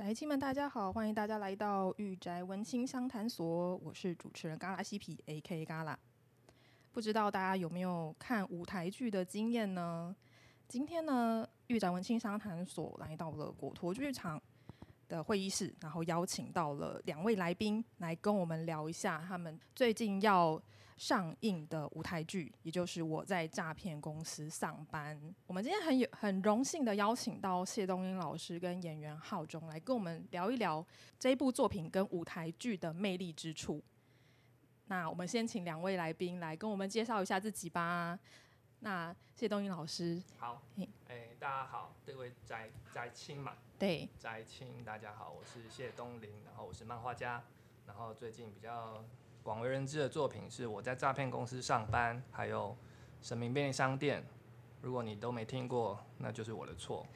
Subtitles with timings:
[0.00, 5.62] 宅亲们，大家好，欢迎大家来到御宅文青相谈所，我是主持人嘎拉西皮 A.K.
[5.66, 5.96] 嘎拉。
[6.90, 10.16] 不知道大家有没有看舞台剧的经验呢？
[10.66, 14.40] 今天呢，御宅文青相谈所来到了果陀剧场
[15.10, 20.62] 的会议室，然后邀请到了两位来宾来跟我们聊一下他们最近要
[20.96, 25.20] 上映的舞台剧，也就是我在诈骗公司上班。
[25.46, 30.86] 我们今天很有很荣幸的邀请到谢东英老师跟演员浩中来跟我们聊一聊
[31.18, 33.82] 这一部作品跟舞台剧的魅力之处。
[34.86, 38.18] 那我们先请两位来宾来跟我们介绍一下自己吧。
[38.82, 42.54] 那谢东英老师，好，哎、欸，大家好，这位翟
[42.90, 47.42] 翟青嘛，对，翟青，大家好，我是谢东林，然后我是漫画家，
[47.86, 49.04] 然后最近比较。
[49.42, 52.76] 广为人知的作品是我在诈骗公司上班，还有
[53.20, 54.24] 神明便利商店。
[54.80, 57.06] 如果你都没听过，那就是我的错。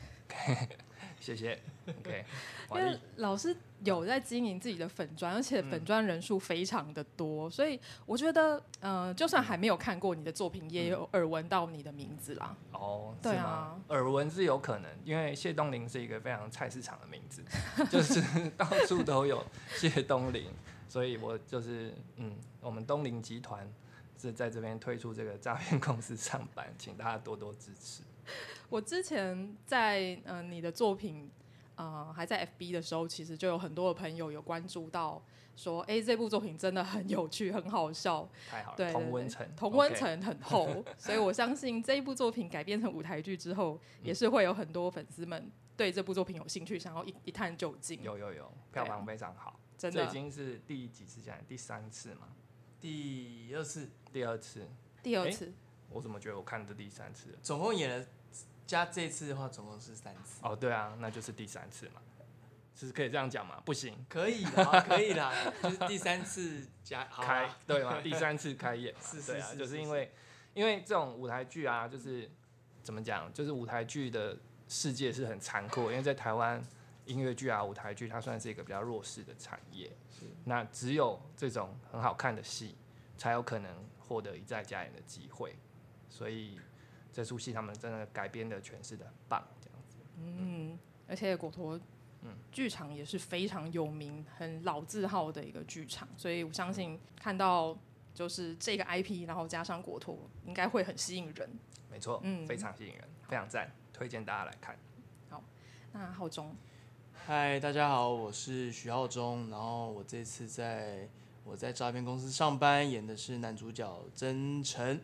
[1.25, 1.59] 谢谢。
[1.87, 2.25] OK。
[2.75, 12.57] 因为老师有在经营自己的粉砖，而且粉砖人数非常的多，嗯、所以我觉得，嗯、呃，就算还没有看过你的作品，也有耳闻到你的名字啦。
[12.73, 17.43] 哦，对啊，耳闻是有可能，因为谢东林是一个非常菜市场的名字，
[17.91, 18.21] 就是
[18.57, 19.43] 到处都有
[19.77, 20.47] 谢东林。
[20.89, 23.69] 所以我就是，嗯，我们东林集团
[24.19, 28.03] 是在这边推出这个诈骗公司上班，请大家多多支持。
[28.69, 31.31] 我之前在嗯、呃、你的作品，
[31.77, 35.23] 呃还在 FB 的时候，其实就有很多的朋友有关注到，
[35.57, 38.29] 说，哎、欸，这部作品真的很有趣，很好笑。
[38.51, 40.85] 太好了，对，同温层，同温层很厚，Okay.
[40.99, 48.03] 所以我相信这一部作品改编成舞台剧之后，也是会有很多粉丝们对这部作品有兴趣，想要一一探究竟。
[48.03, 49.59] 有有有，票房非常好。
[49.77, 51.37] 真的，这已经是第几次讲？
[51.47, 52.29] 第三次嘛？
[52.81, 54.69] 第二次，第二次，
[55.03, 55.53] 第二次。
[55.91, 57.39] 我怎么觉得我看的第三次？
[57.43, 58.07] 总共演了
[58.67, 60.41] 加这次的话，总共是三次。
[60.43, 62.01] 哦，对啊，那就是第三次嘛。
[62.75, 63.63] 是可以这样讲吗？
[63.65, 68.01] 不行，可以啦，可以啦，就是第三次加开，对吗？
[68.03, 70.13] 第三次开业嘛，是是，是，就是因为
[70.55, 72.29] 因为这种舞台剧啊，就是
[72.83, 73.33] 怎么讲？
[73.33, 74.37] 就是舞台剧的
[74.69, 76.63] 世界是很残酷，因为在台湾。
[77.07, 79.95] 音乐剧啊，舞台剧，它算是一个比较弱势的产业。
[80.11, 82.79] 是，那只有这种很好看的戏，
[83.19, 85.55] 才有可能获得一再加演的机会。
[86.09, 86.59] 所以
[87.15, 89.97] 这出戏他们真的改编的诠释的很棒，这样子。
[90.19, 90.77] 嗯，
[91.07, 91.79] 而且果陀，
[92.23, 97.79] 嗯，剧场也是非常有名、很老字号的一个剧场，所以我相信看到
[98.13, 101.49] 就是这个 IP，然后加上果陀，应该会很吸引人。
[101.89, 104.77] 没错，嗯，非常吸引人，非常赞，推荐大家来看。
[105.31, 105.41] 好，
[105.93, 106.53] 那浩中。
[107.13, 109.49] 嗨，大家好，我是徐浩中。
[109.51, 111.09] 然后我这次在
[111.45, 115.01] 我在诈骗公司上班，演的是男主角曾诚。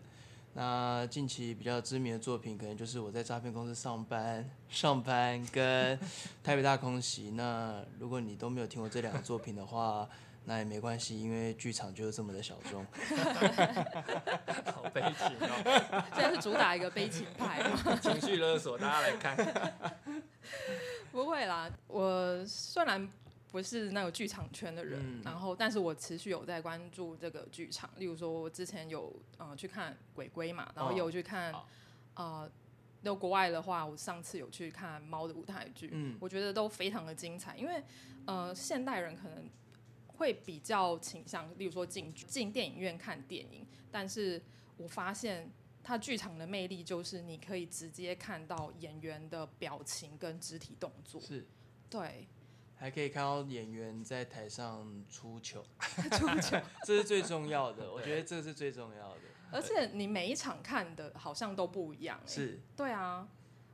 [0.52, 5.98] 那近期比较知名的作品，可能就是我在诈骗公司上班、上班跟
[6.42, 7.30] 台北大空袭。
[7.30, 10.08] 那如果你都没有听过这两个作品的话，
[10.46, 12.84] 那也没关系，因为剧场就是这么的小众。
[14.74, 16.04] 好悲情哦！
[16.14, 17.62] 现在是主打一个悲情派，
[18.02, 19.36] 情绪勒索，大家来看。
[21.12, 23.08] 不会啦，我虽然
[23.50, 27.90] 不是那个剧场圈的人，嗯、然后但是我持续有在关注这个剧场。
[27.96, 31.64] 例如说，我之前有呃去看鬼鬼嘛，然后有去看、哦、
[32.14, 32.50] 呃，
[33.02, 37.56] 那国外的话，我上次有去看猫的舞台剧，嗯，我觉得都非常的精彩。
[37.56, 37.82] 因为
[38.26, 39.48] 呃，现代人可能
[40.06, 44.42] 会比较倾向，例如说进进电影院看电影，但是
[44.76, 45.50] 我发现。
[45.82, 51.46] 它剧场的魅力就是你可以直接看到演员的表情跟肢体动作，是，
[51.88, 52.28] 对，
[52.80, 55.62] 还可以看到演员在台上出糗，
[56.12, 59.20] 出糗， 这是最重要的，我觉得这是最重要的。
[59.52, 63.28] 而且你每一场看的好像都不一样，是，对啊，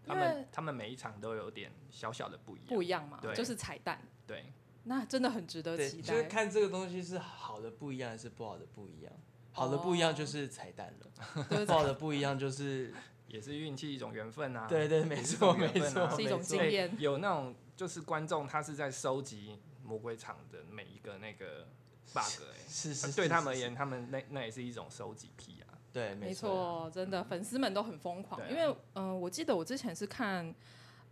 [0.05, 4.47] 他们他们每一场都有点小小的不一样，不一样嘛，就是彩蛋，对，
[4.83, 6.09] 那真的很值得期待。
[6.09, 9.13] 就是看这个东西是好的不一样，还是不好的不一样。
[9.53, 12.93] 好的不一样就是彩蛋了， 不好的不一样就是
[13.29, 14.67] 也是运气一种缘分啊。
[14.69, 16.95] 对对，没错没错，是一种经验。
[16.99, 21.69] 有那种就是观众他是在收集魔鬼场的每一个那个
[22.13, 25.79] bug，哎，是是，对他们而言，他们那那也是一种收集癖啊。
[25.93, 30.55] 对，没错，真的粉丝们都很疯狂，因为嗯，我记得我之前是看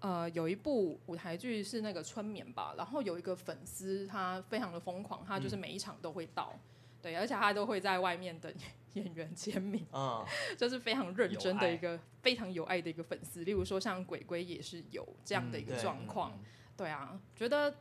[0.00, 6.58] 呃有一部舞台剧是那个春眠吧，然后有一个粉丝他非常的疯狂，他就是每一场都会到。
[7.00, 8.52] 对，而且他都会在外面等
[8.94, 10.24] 演员签名，嗯，
[10.58, 13.44] 就是非常认真的一个非常有爱的一个粉丝。
[13.44, 16.44] 例如说像鬼鬼也是有这样的一个状况，嗯，
[16.76, 17.74] 对，对啊，觉得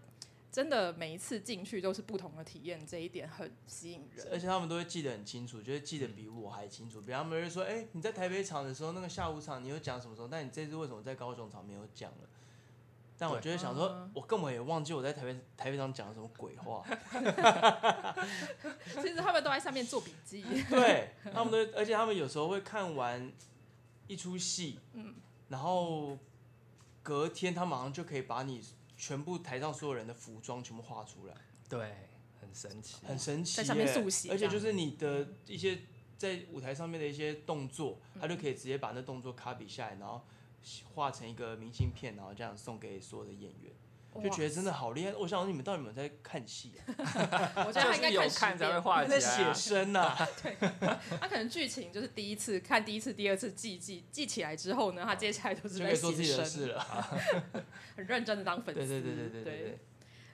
[0.51, 4.27] 真的每一次进去都是不同的体验，这一点很吸引人。
[4.31, 7.01] 而且他们都会记得很清楚，就是记得比我还清楚。
[7.01, 10.27] 比方他们会说，哎，你在台北场的时候，那个下午场你有讲什么时候？
[10.27, 12.30] 但你这次为什么在高雄场没有讲了？
[13.18, 16.83] 但我就会想说，我根本也忘记我在台北台北上讲了什么鬼话。
[19.01, 20.44] 其实他们都在上面做笔记。
[20.69, 23.31] 对，他们都，而且他们有时候会看完
[24.07, 25.15] 一出戏，嗯，
[25.48, 26.18] 然后
[27.01, 28.62] 隔天他马上就可以把你
[28.98, 31.36] 全部台上所有人的服装全部画出来。
[31.69, 32.09] 对，
[32.42, 35.80] 很神奇，很神奇，在上面速写，而且就是你的一些
[36.18, 40.21] 在舞台上面的一些动作，他就可以直接把那动作 copy 下来，然后。
[40.94, 43.74] 画成一个明信片，然后这样送给所有的演员，
[44.24, 45.13] 就觉得真的好厉害。
[45.13, 46.86] 我想问你们到底有没有在看戏啊？
[47.68, 50.15] 我觉得他应该有看才会画，在写生呐。
[50.42, 50.56] 对，
[51.19, 56.80] 他可能剧情就是第一次看，第一次、第二次记记记起来之后呢，他接下来都是在写生了，
[57.98, 58.81] 很认真的当粉丝。
[58.81, 59.80] 对对对对对对。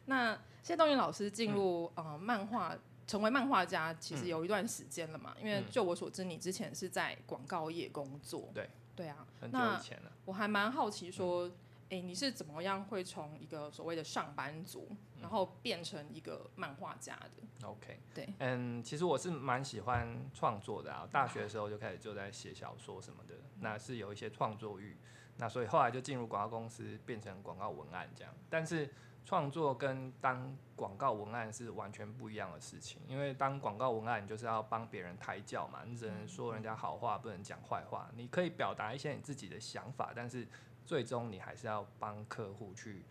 [0.05, 2.77] 那谢东云老师进入呃漫画，
[3.07, 5.35] 成为漫画家，其实有一段时间了嘛？
[5.41, 8.49] 因为就我所知，你之前是在广告业工作。
[8.53, 8.69] 对。
[8.99, 10.11] 对啊，很久以前了。
[10.11, 11.47] 那我还蛮好奇说，
[11.89, 21.07] 哎、嗯，你是怎么样会从一个所谓的上班族，嗯、然后变成一个漫画家的？OK，对，嗯，其实我是蛮喜欢创作的啊。
[21.09, 24.97] 大学的时候就开始就在写小说什么的，嗯、那是有一些创作欲。
[25.37, 28.33] 那所以后来就进入广告公司，变成广告文案这样。
[28.49, 28.93] 但是
[29.23, 38.09] 创作跟当广告文案是完全不一样的事情，因为当广告文案，你就是要帮别人抬轿嘛，你只能说人家好话，不能讲坏话。
[38.15, 40.47] 你可以表达一些你自己的想法，但是
[40.85, 43.03] 最终你还是要帮客户去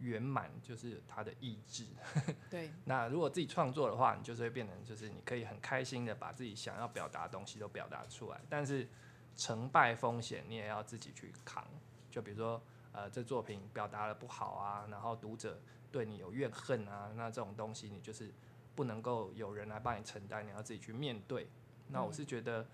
[0.00, 1.86] 圆满，就是他的意志。
[2.50, 2.70] 对。
[2.84, 8.86] 那如果自己创作的话，你就是会变成，就是你可以很开心的把自己想要表达的东西都表达出来，但是
[9.34, 11.66] 成败风险你也要自己去扛。
[12.10, 12.62] 就比如说。
[12.96, 15.60] 呃，这作品表达的不好啊，然后读者
[15.94, 18.28] 对你有怨恨啊，那这种东西你就是
[18.74, 21.46] 不能够有人来帮你承担，你要自己去面对。
[21.86, 22.66] 那我是觉得，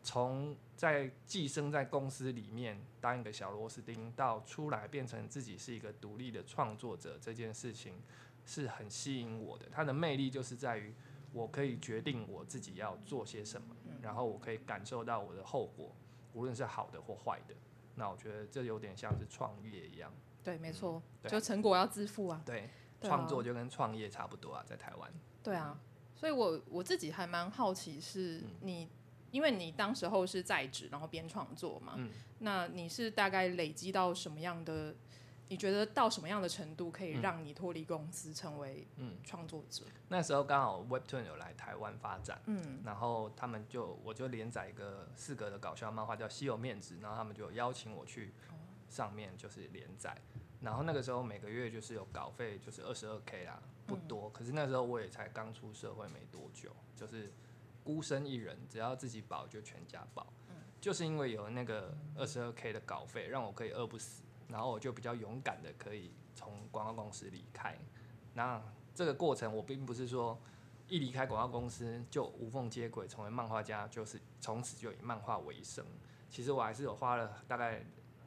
[0.00, 8.00] 从在寄生在公司里面当一个小螺丝钉，到出来变成自己是一个独立的创作者，这件事情
[8.46, 9.66] 是很吸引我的。
[9.72, 10.94] 它的魅力就是在于，
[11.32, 15.92] 我可以决定我自己要做些什么，然后我可以感受到我的后果，
[16.32, 17.56] 无论是好的或坏的。
[17.96, 22.42] 那我觉得这有点像是创业一样，对，没错，嗯、就成果要自负啊。
[22.44, 22.68] 对，
[23.00, 25.12] 创作就跟创业差不多啊，在台湾。
[25.42, 25.78] 对啊，
[26.14, 28.90] 所以我我自己还蛮好奇，是你，嗯、
[29.30, 34.94] 因为你当时候是在职，然后边创作嘛，嗯、那你是大概累积到什么样的？
[35.48, 39.84] 你觉得到什么样的程度可以让你脱离公司，成为嗯创作者？
[39.84, 48.32] 嗯、那时候刚好 Webtoon 有来台湾发展，嗯，然后他们就我就连载一个四格的搞笑漫画叫《稀有面子》，然后他们就邀请我去
[48.92, 50.14] 上面就是连载，
[50.60, 57.32] 然后那个时候每个月就是有稿费，就是二十二 K 啦，不多，嗯、可是那时候我也才刚出社会没多久，就是
[57.82, 64.22] 孤身一人，只要自己保就全家保，嗯、就是因为有那个二十二 K 的稿费，让我可以饿不死。
[64.48, 67.74] 然后我就比较勇敢的可以从广告公司离开。
[68.34, 68.62] 那
[68.94, 70.38] 这个过程我并不是说
[70.88, 75.82] 一离开广告公司就无缝接轨成为漫画家，就是从此就以漫画为生。
[76.28, 77.82] 其实我还是有花了大概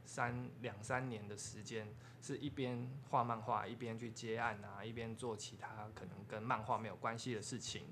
[0.05, 1.87] 三两三年的时间，
[2.21, 7.87] 是一边画漫画，一边去接案啊，一边做其他可能跟漫画没有关系的事情，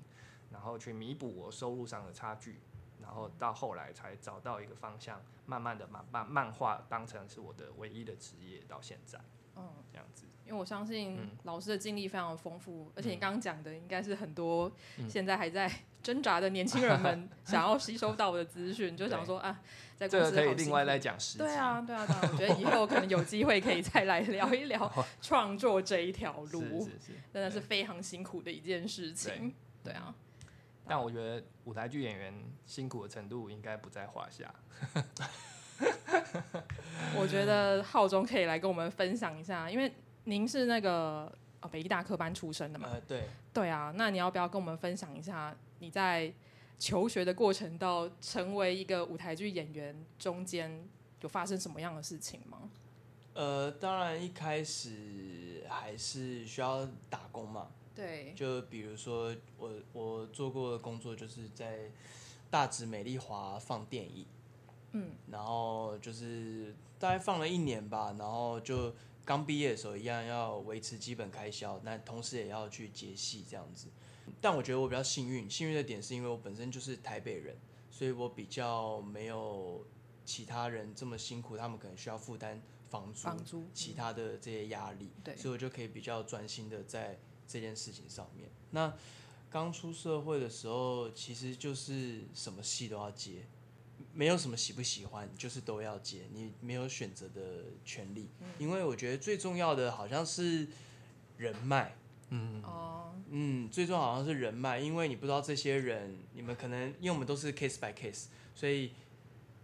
[0.50, 2.60] 然后去弥补我收入上的差距。
[3.02, 9.20] 然后到后来才找到一个方向，慢慢的把漫漫画当成是我的唯一的职业，到现在，
[9.56, 10.24] 嗯，这样子。
[10.46, 14.70] 因为我相信老师的经历非常的丰富，嗯、而且你刚刚讲的应该是很多
[15.08, 15.70] 现在还在
[16.02, 19.58] 挣扎的年轻人们 想要吸收到我的资讯，就想说啊，
[19.96, 21.38] 在公司这个可以另外再讲十集。
[21.38, 26.88] 对啊，对啊，对啊，我觉得以后可能有机会可以再来聊一聊 创作这一条路，
[27.32, 30.14] 真的是非常辛苦的一件事情，对，对啊。
[30.86, 32.34] 但我觉得舞台剧演员
[32.66, 34.54] 辛苦的程度应该不在话下。
[37.16, 39.90] 我觉得浩中可以来跟我们分享一下，因为
[40.24, 42.88] 您是那个哦北艺大科班出身的嘛。
[42.92, 43.28] 呃，对。
[43.52, 46.32] 对啊，那你要不要跟我们分享一下你在
[46.78, 50.86] 求学的过程到成为一个舞台剧演员中间
[51.20, 52.68] 有发生什么样的事情吗？
[53.34, 57.68] 呃，当然一开始还是需要打工嘛。
[57.94, 61.90] 对，就比如说我我做过的工作就是在
[62.50, 64.26] 大直美丽华放电影，
[64.92, 68.92] 嗯，然后就是大概放了一年吧，然后就
[69.24, 73.88] 刚毕业的时候一样要维持基本开销，那同时也要去接戏这样子。
[74.40, 77.56] 但我觉得我比较幸运，幸运的点是因为我本身就是台北人，
[77.90, 79.86] 所以我比较没有
[80.24, 87.18] 其他人这么辛苦，他们可能需要负担房租、房租其他的这些压力，对，所以我就可以比较专心的在。
[87.46, 88.90] 这件事情上面，那
[89.50, 93.46] 刚出社会的时候，其实就是什么戏都要接，
[94.14, 98.30] 没有什么喜不喜欢，就是都要接，你没有选择的权利。
[98.40, 100.68] 嗯、因为我觉得最重要的好像是
[101.36, 101.96] 人脉，
[102.30, 108.92] 嗯哦，嗯，最重要好像是人脉，因为你不知道这些人，你们可能因为我们都是 case by case，所以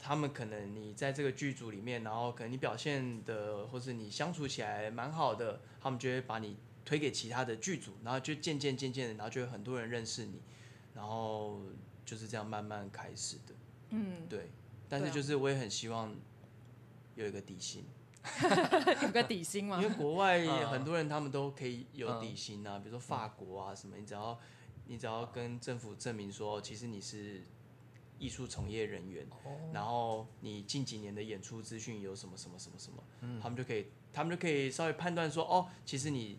[0.00, 10.40] 他们可能你在这个剧组里面，然后可能你表现的或是你相处起来蛮好的，他们就会把你推给其他的剧组，然后就渐渐渐渐的，然后就有很多人认识你，
[10.94, 11.60] 然后
[12.04, 13.54] 就是这样慢慢开始的。
[13.90, 14.48] 嗯，对，
[14.88, 16.14] 但是就是我也很希望
[17.14, 17.84] 有一个底薪，
[19.02, 19.80] 有个底薪嘛？
[19.82, 24.38] 因为国外 很多人他们都可以有底薪啊，比如说法国啊什么，你只要
[24.86, 27.42] 你只要跟政府证明说，其实你是
[28.18, 29.26] 艺术从业人员，
[29.72, 36.38] 然后你近几年的演出资讯有什么什么什么什么，他们就可以他们就可以稍微判断说，哦，其实你。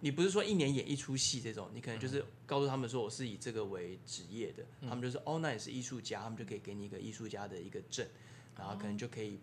[0.00, 8.06] 你不是说一年演一出戏这种，你可能就是告诉他们说，我是以这个为职业的，嗯、他们就说哦，那你是艺术家，他们就可以给你一个艺术家的一个证，
[8.56, 9.38] 然后可能就可以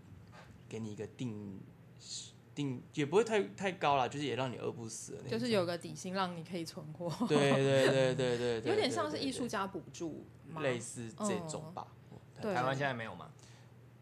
[0.68, 1.60] 给你一个定
[2.56, 5.22] 定，也不会太太高了，就是也让你饿不死。
[5.30, 7.28] 就是有个底薪让你可以存活。
[7.28, 10.62] 对对对对对， 有点像是艺术家补助吗？
[10.62, 11.88] 类似这种吧。
[12.42, 13.32] 台湾现在没有吗？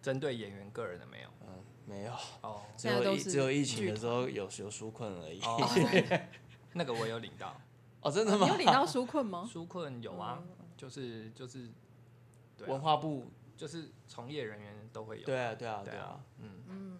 [0.01, 1.29] 针对演员个人的没有。
[1.47, 2.13] 嗯，没有。
[2.41, 5.41] 哦，只有疫只有疫情的时候有有纾困而已。
[6.77, 7.55] 那个我有领到，
[8.01, 8.45] 哦，真的吗？
[8.45, 9.49] 你有领到纾困吗？
[9.51, 10.43] 纾困有啊，
[10.77, 11.69] 就是就是，
[12.67, 15.25] 文化部就是从业人员都会有。
[15.25, 16.99] 对啊，对啊，对啊，嗯嗯，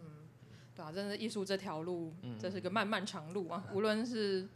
[0.73, 3.63] 对啊，真的艺术这条路，这是个漫漫长路啊。
[3.73, 4.47] 无论是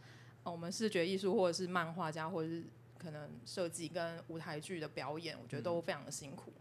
[0.44, 2.64] 我们视觉艺术，或者是漫画家，或者是
[2.98, 6.54] 可能设计跟舞台剧的表演，我觉得都非常的辛苦。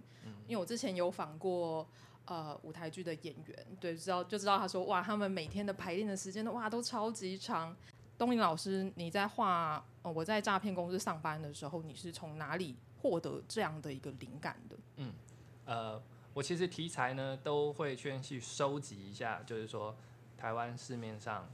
[0.47, 1.87] 因为我之前有访过
[2.27, 7.75] 呃舞台剧的演员，对，知道就知道他说哇，他们每天的排练的时间都哇都超级长。
[8.19, 14.77] 东林老师，你在画、呃、我在诈骗公司上班的时候，你是从哪里获得这样的一个灵感的？
[14.97, 15.13] 嗯，
[15.65, 16.03] 呃，
[16.35, 19.97] 我其实题材呢都会先去收集一下，就是说
[20.37, 21.49] 台湾市面上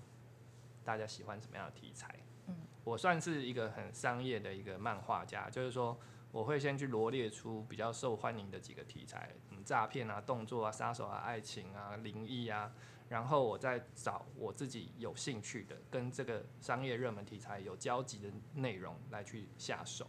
[0.82, 2.14] 大家喜欢什么样的题材。
[2.46, 5.94] 嗯，我算是一个很商业的一个漫画家，就是说
[6.32, 12.72] 我会先去罗列出比较受欢迎的几个题材，嗯，诈骗啊、动作啊、杀手啊、爱情啊、灵异啊。
[13.08, 20.06] 然后我再找我自己有兴趣的，跟这个商业热门题材有交集的内容来去下手。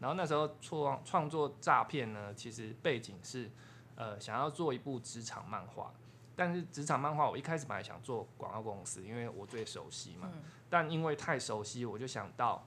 [0.00, 3.50] 然后那时候创创作诈骗呢，其实背景是，
[3.96, 5.92] 呃，想要做一部职场漫画。
[6.34, 10.30] 但是职场漫画我一开始本来想做广告公司，因为我最熟悉嘛。
[10.70, 12.64] 但因为太熟悉，我就想到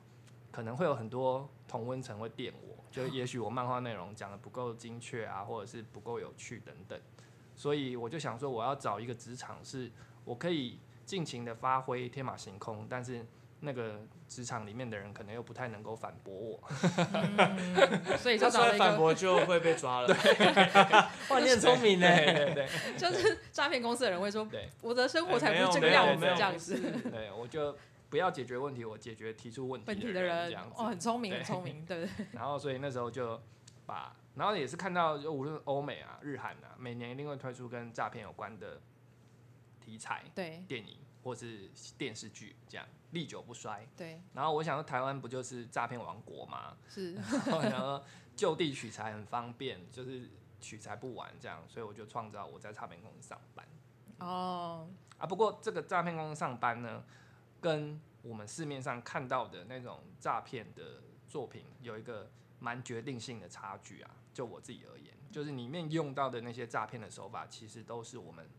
[0.51, 6.99] 可能会有很多同温层会电我，就也许我漫画内容讲的不够精确啊，或者是不够有趣等等。
[7.61, 9.91] 所以我就想说，我要找一个职场，是
[10.25, 13.23] 我可以尽情的发挥天马行空，但是
[13.59, 16.63] 那个职场里面的人可能又不太能够反驳我，
[17.37, 20.07] 嗯、所以就找了一个反驳就会被抓了。
[20.07, 20.15] 对，
[21.29, 22.07] 哇，你很聪明呢。
[22.07, 26.81] 对 就是诈骗公司的人会说，对，我的生活才不是这个样子，这样子。
[27.11, 27.77] 对，我就
[28.09, 30.73] 不要解决问题，我解决提出问题的人，这样子。
[30.79, 32.09] 哦，很聪明，很聪明，对。
[32.33, 33.39] 然后，所以那时候就
[33.85, 34.15] 把。
[34.35, 38.81] 然后也是看到，就无论欧美啊、日韩啊，每年一定会推出跟诈骗有关的
[39.81, 43.85] 题材，对，电影或是电视剧，这样历久不衰。
[43.97, 44.21] 对。
[44.33, 46.77] 然后我想说，台湾不就是诈骗王国吗？
[46.87, 47.13] 是。
[47.61, 48.01] 然后
[48.35, 50.29] 就地取材很方便，就是
[50.61, 53.67] 取材不完这样，所以我就创造我在诈骗公司上班。
[54.19, 54.87] 哦。
[55.17, 57.03] 啊，不过这个诈骗公司上班呢，
[57.59, 64.11] 跟我们市面上看到的那种诈骗的作品有一个蛮决定性的差距啊。
[64.33, 68.49] 就我自己而言，就是里面用到的那些诈骗的手法，其实都是我们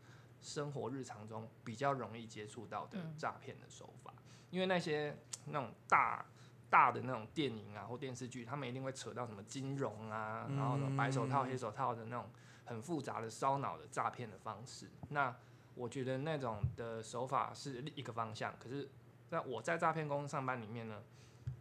[0.40, 4.12] 生活日常中比较容易接触到的诈骗的手法。
[4.50, 6.26] 因为那些那种大
[6.68, 12.28] 大的那种电影啊或电视剧，他们一定会扯到什么金融啊，然后什么白手套、黑手套的那种
[12.66, 14.90] 很复杂的烧脑的诈骗的方式。
[15.08, 15.34] 那
[15.74, 18.90] 我觉得那种的手法是一个方向，可是
[19.30, 21.02] 那我在诈骗公司上班里面呢，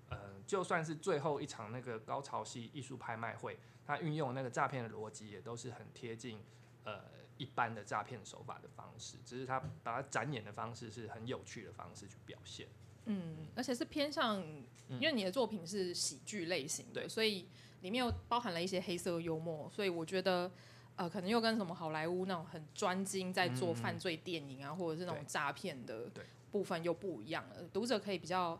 [0.09, 3.57] 呃，就算是最后一场那个高潮戏艺术拍卖会。
[3.91, 6.39] 他运用那个诈骗的逻辑也都是很贴近
[6.85, 7.01] 呃
[7.37, 12.69] 一般的诈骗手法的方式，只是他把它展演的方式是很有趣的方式去表现。
[13.03, 14.41] 嗯，而且是偏向，
[14.87, 17.49] 因为你的作品是喜剧类型的，对，所以
[17.81, 20.49] 里面又包含了一些黑色幽默，所以我觉得
[20.95, 26.09] 呃可能又跟什么好莱坞那种很专精在做犯罪电影啊，嗯、或者是那种诈骗的
[26.49, 28.57] 部分又不一样了，读者可以比较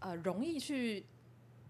[0.00, 1.06] 呃容易去。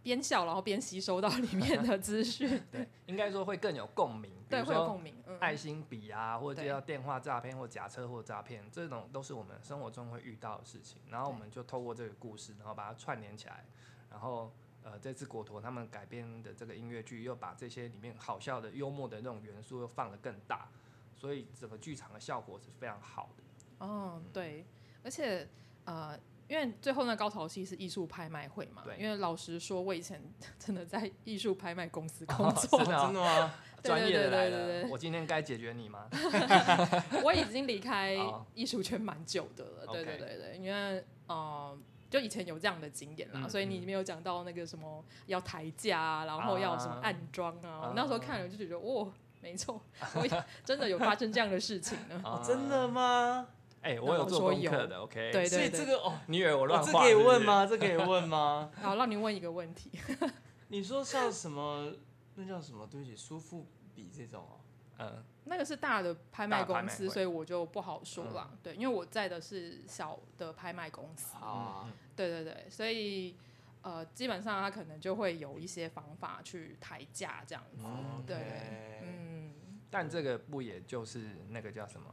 [0.04, 4.30] 边笑然后边吸收到里面的资讯， 对，应该说会更有共鸣。
[4.48, 5.12] 对，会有共鸣。
[5.40, 11.00] 爱心笔啊，或者叫电话诈骗或假车祸诈骗，这种都是我们生活中会遇到的事情。
[11.10, 13.64] 然后我们就透过这个故事，然后把它串联起来，
[14.10, 20.68] 然后呃，这次果陀他们改编的这个音乐剧，又把这些里面好笑的、幽默的那种元素又放得更大，
[21.16, 23.86] 所以整个剧场的效果是非常好的。
[23.86, 24.66] 哦，对，
[25.02, 25.48] 而且
[25.84, 26.16] 呃，
[26.48, 30.20] 因为最后那高潮戏是艺术拍卖会嘛，对，因为老实说，我以前
[30.58, 33.54] 真的在艺术拍卖公司工作， 哦真的吗？
[33.84, 36.08] 专业的来了，对对对对对，我今天该解决你吗？
[37.22, 38.16] 我已经离开
[38.54, 41.76] 艺术圈蛮久的了，对对对对，因为呃，
[42.08, 49.78] 就以前有这样的经验啦、嗯，所以你没有讲到那个什么要抬价，然后要什么暗装啊，啊，我那时候看了就觉得，哦，没错，
[50.14, 50.26] 我
[50.64, 52.18] 真的有发生这样的事情呢。
[52.24, 53.46] 哦、真的吗？
[53.84, 55.30] 哎、欸，我有做功课的，OK。
[55.30, 56.90] 对对对，所以这个哦，你以为我乱画？
[56.90, 57.66] 这可以问吗？
[57.66, 58.70] 这可以问吗？
[58.80, 59.90] 好，让你问一个问题。
[60.68, 61.92] 你说像什么？
[62.36, 62.86] 那叫什么？
[62.86, 64.56] 对不起，苏富比这种哦，
[65.00, 68.58] 嗯，那个是大的拍卖公司，所以我就不好说了、嗯。
[68.62, 71.34] 对，因为我在的是小的拍卖公司。
[71.36, 71.86] 啊，
[72.16, 73.36] 对对对，所以
[73.82, 77.84] 呃，基本上他可能就会有一些方法去抬价这样子。
[77.84, 78.36] 嗯、对，
[79.02, 79.54] 嗯。
[79.90, 82.12] 但这个不也就是那个叫什么？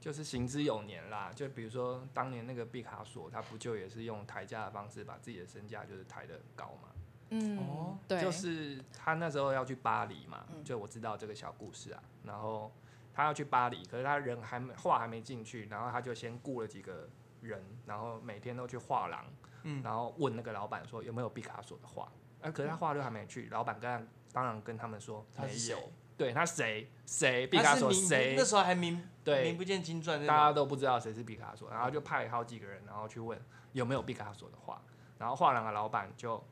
[0.00, 1.32] 就是行之有年啦。
[1.34, 6.88] 就比如说当年那个毕卡索，他不就也是用抬价的方式把自己的身价就是抬得很高嘛？
[7.30, 12.02] 嗯，哦，对，就是他那时候要去巴黎嘛，嗯，就我知道这个小故事啊。
[12.22, 12.70] 然后
[13.12, 17.08] 他要去巴黎，可是他人还没画还没进去，然后他就先雇了几个
[17.40, 19.24] 人，然后每天都去画廊，
[19.64, 22.04] 嗯，然后问那个老板说有没有毕卡索的画，
[22.42, 25.78] 啊，可是他画都还没去，老板跟他当然跟他们说没有，
[26.16, 33.40] 对他谁谁毕卡索谁，那时候还名对名不见经传，大家都不知道谁是毕卡索，然后就派好几个人，然后去问
[33.72, 34.80] 有没有毕卡索的画，
[35.18, 36.42] 然后画廊的老板就。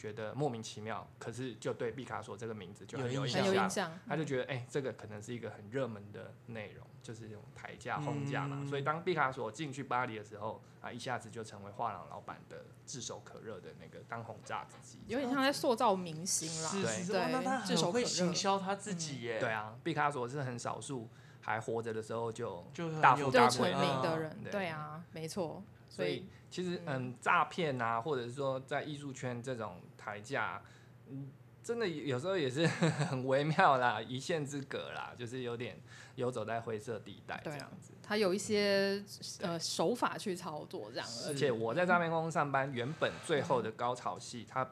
[0.00, 8.64] 觉得莫名其妙，可是就对毕卡索这个名字就很有印象，有印象，他就觉得哎、欸，这个可能是一个很热门的内容，就是这种抬价哄价嘛。
[8.66, 16.70] 所以当毕卡索进去巴黎的时候，啊，一下子就成为画廊老板的炙手可热的那个当红炸子鸡，有点像在塑造明星啦。
[16.70, 19.38] 是是对，那他很会行销他自己耶。
[19.38, 21.10] 对啊，毕卡索是很少数
[21.42, 23.70] 还活着的时候就就大富大贵
[24.02, 24.38] 的人。
[24.50, 25.62] 对啊，没错。
[25.90, 30.62] 所以其实嗯，诈骗啊，或者是说在艺术圈这种抬价，
[31.08, 31.30] 嗯，
[31.62, 32.66] 真的有时候也是
[33.10, 35.78] 很微妙啦，一线之隔啦，就是有点
[36.14, 37.92] 游走在灰色地带这样子。
[38.02, 39.04] 他有一些
[39.40, 41.06] 呃手法去操作这样。
[41.28, 44.68] 而且我在诈骗公司上班，原本最后的高潮戏，它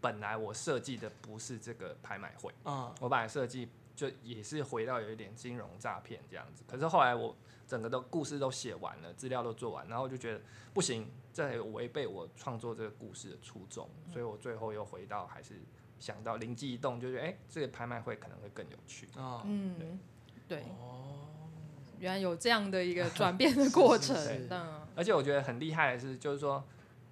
[0.00, 7.34] 本来我设计的不是这个拍卖会，嗯，我本来设计就也是回到有一点金融诈骗这样子，可是后来我。
[7.72, 10.42] 整个的故事都写完了，资料都做完，然后我就觉得
[10.74, 15.54] 不行，这违背我创作这个故事的初衷，所以我最后又回到，还是
[15.98, 19.08] 想到灵机一动，就觉得哎、欸，这个拍卖会可能会更有趣。
[19.16, 19.98] 哦，嗯，
[20.46, 21.48] 对，哦，
[21.98, 24.14] 原来有这样的一个转变的过程。
[24.94, 26.62] 而且我觉得很厉害的是，就是说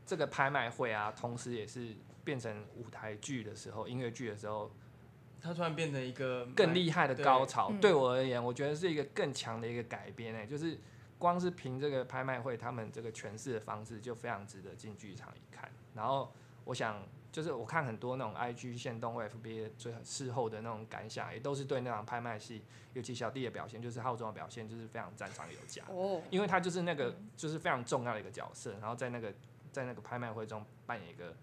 [0.05, 4.71] 这个拍卖会啊，同时也是变成舞台剧的时候，音乐剧的时候。
[5.43, 10.79] 它突然变成一个更厉害的高潮，对，对我而言，我觉得是一个更强的一个改编诶、欸，就是
[11.19, 15.71] 光是凭这个拍卖会，他们这个诠释的方式就非常值得进剧场一看。
[15.95, 16.33] 然后
[16.65, 25.83] 我想，就是我看很多那种 IG 线动或 FB 最事后的那种感想，也都是对那场拍卖戏，尤其小弟的表现，就是浩中的表现，就是非常赞赏有加。
[25.89, 29.33] 哦，因为他就是那个就是非常重要的一个角色，然后在那个
[29.73, 31.35] 在那个拍卖会中扮演一个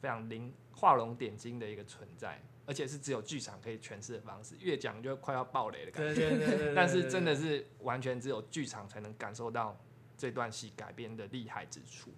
[0.00, 2.40] 非常灵画龙点睛的一个存在。
[2.66, 6.14] 而且是只有剧场可以诠释的方式，越讲就快要爆雷的感觉。
[6.14, 9.78] 对对对对对对，但是真的是完全只有剧场才能感受到
[10.18, 12.10] 这段戏改编的厉害之处。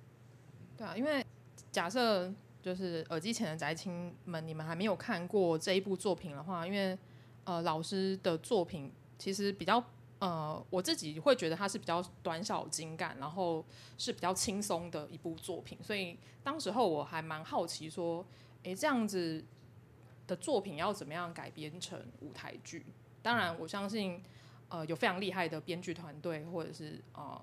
[0.77, 1.23] 对啊，因为
[1.71, 2.33] 假设
[2.63, 6.99] 就是耳机前的宅青们，你们还没有看过这一部作品的话，因为
[7.45, 9.85] 呃老师的作品其实比较
[10.19, 13.63] 呃我自己会觉得它是比较短小精干，然后
[13.99, 18.25] 是比较轻松的一部作品，所以当时候我还蛮好奇说，
[18.63, 19.45] 诶这样子。
[20.29, 22.87] 的作品要怎么样改编成舞台剧？
[23.21, 24.23] 当然，我相信，
[24.69, 27.43] 呃，有非常厉害的编剧团队，或者是呃，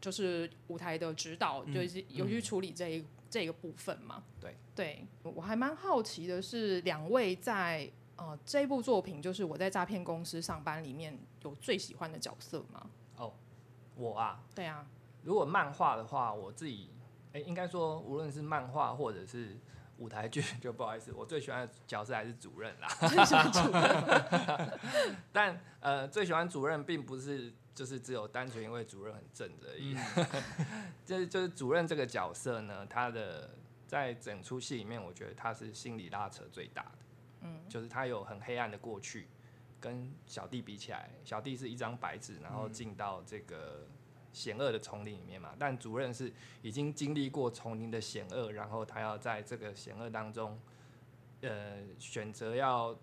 [0.00, 4.24] 就是舞台的指导，嗯、就是有去处理这一、嗯、这个部分嘛。
[4.40, 12.90] 对，对我还蛮好奇的是，两位在呃这部作品，就是我在诈骗公司上班里面有最喜欢的角色吗？
[13.16, 13.32] 哦，
[13.94, 14.86] 我啊，对啊，
[15.22, 16.90] 如果漫画的话，我自己，
[17.32, 19.56] 哎、欸，应该说，无论是漫画或者是。
[19.98, 22.88] 舞台剧 就不好意思，我最喜欢的角色还是主任啦。
[23.52, 24.78] 主任
[25.32, 29.96] 但呃，最喜欢主任并不是就是只有单纯因为主任很正而已。
[30.16, 30.26] 嗯、
[31.04, 33.50] 就是就是主任这个角色呢，他的
[33.86, 36.98] 在整出戏里面，我觉得他是心理拉扯最大的。
[37.42, 39.28] 嗯，就是他有很黑暗的过去，
[39.80, 43.86] 跟小弟比起来，小弟是一张白纸，然后进到这个
[44.34, 45.54] 险恶的丛林里面嘛。
[45.58, 50.60] 但主任是已经经历过丛林的险恶，然后他要在这个险恶当中，
[51.40, 52.94] 呃，选择要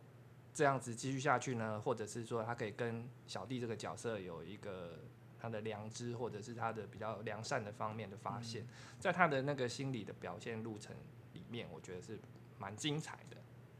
[0.54, 5.00] 这样子继续下去呢，或者是说他可以跟小弟这个角色有一个
[5.40, 8.68] 他的良知，或者是他的比较良善的方面的发现，
[9.00, 10.96] 在他的那个心理的表现路程
[11.34, 12.20] 里面，我觉得是
[12.60, 13.38] 蛮精彩的。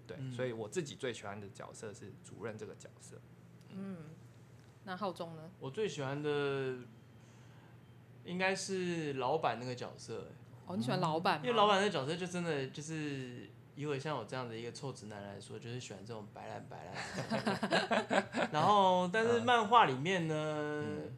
[0.08, 3.16] 对，所以我自己最喜欢的角色是主任这个角色。
[3.70, 3.98] 嗯，
[4.84, 5.52] 那浩中呢？
[5.60, 6.80] 我最喜欢的
[8.24, 10.28] 应该是老板那个角色。
[10.68, 11.40] 哦，你喜欢老板？
[11.44, 18.50] 因为老板那个角色就真的就是，以我像我这样的一个臭直男来说，就是喜欢这种白烂白烂。
[18.54, 21.18] 然后，但是漫画里面呢，嗯、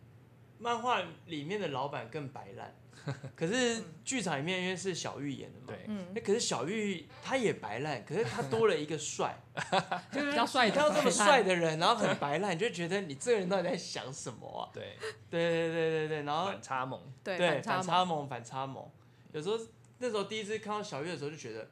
[0.58, 2.74] 漫画里面的老板更白烂。
[3.36, 9.38] 可是剧场里面因为是小玉演的嘛，对，那，可是小玉他也白烂，可是他多了一个帅，
[10.12, 14.70] 就是比较帅，看到这么帅的人，然后很白烂，你就觉得你这个人到底在想什么啊？
[14.74, 14.98] 对，
[15.30, 18.90] 对对对对对，然后反差萌，对，反差萌，反差萌。
[19.32, 19.58] 有时候
[20.00, 21.68] 那时候第一次看到小玉的时候，就觉得。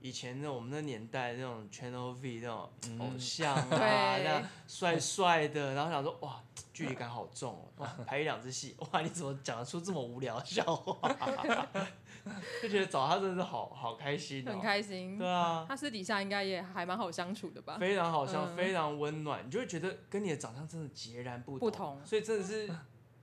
[0.00, 6.40] 以前的我们那年代那种 Channel V 那种偶像啊， 嗯、那样帅帅的，然后想说哇，
[6.72, 10.96] 距离感好重哦，哇，拍一两支戏， 哇，你怎么讲得出这么无聊的笑话？
[12.62, 15.18] 就觉得找他真的是好好开心，很开心。
[15.18, 17.76] 对啊，他私底下应该也还蛮好相处的吧？
[17.78, 21.60] 非常好相处，非常温暖，你就会觉得跟你的长相真的截然不同。
[21.60, 22.70] 不同，所以真的是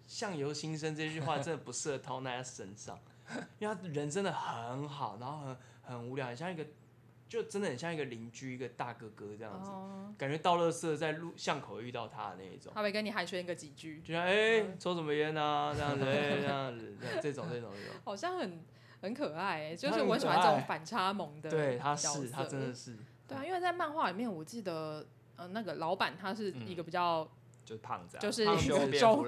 [0.08, 3.00] 相由心生这句话真的不适合套在他身上，
[3.60, 5.58] 因为他人真的很好，然后很。
[5.86, 6.66] 很无聊，很像一个，
[7.28, 12.72] 就真的很像一个邻居，一个大哥哥这样子，哦、感觉到垃圾在路巷口遇到他的那一种。
[12.76, 18.00] 他会跟你寒暄一个几句，就像哎、欸，抽什么烟啊，这样子，欸、 这样子，这种这种这种。
[18.04, 18.60] 好像很
[19.02, 21.50] 很可爱，就是我很喜欢这种反差萌的。
[21.50, 22.98] 对，他是，他真的是。
[23.28, 27.28] 对啊，因为在漫画里面，我记得，呃，那个老板他是一个比较。
[27.66, 28.46] 嗯就是胖子，就是
[29.00, 29.26] 中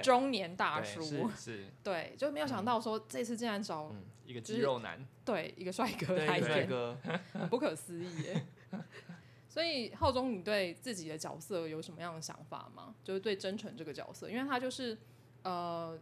[0.00, 3.92] 中年大叔，是， 对，就没有想到说这次竟然找
[4.24, 6.68] 一个肌肉男，对，一个帅哥来演，
[7.32, 8.46] 很不可思议耶。
[9.48, 12.94] 所以浩中，你对自己的角色有什么样的想法吗？
[13.02, 14.96] 就是对真诚这个角色，因为他就是
[15.42, 15.98] 呃，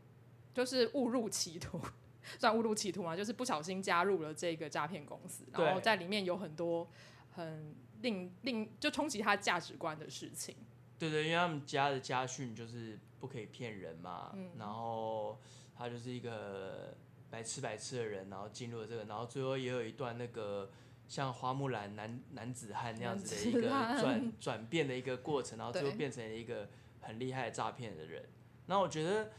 [0.53, 1.81] 就是误入歧途，
[2.38, 6.87] 算误入歧途嘛，就是不小心加入了这个诈骗公司，然后在里面有很多
[7.31, 10.55] 很令令就冲击他价值观的事情。
[10.99, 15.41] 对对，因为他们家的家训就是不可以骗人嘛，嗯、然后
[15.77, 16.97] 他就是一个
[17.31, 20.71] 白痴白痴的人，然后进入了这个，然后最后也有一段那个
[21.07, 23.69] 像花木兰男男子汉那样子的一个
[24.01, 26.69] 转转变的一个过程，然后最后变成了一个
[27.01, 28.25] 很厉害的诈骗的人。
[28.67, 29.31] 那我觉得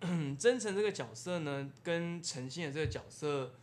[0.38, 3.54] 真诚这个角色呢，跟诚信的这个角色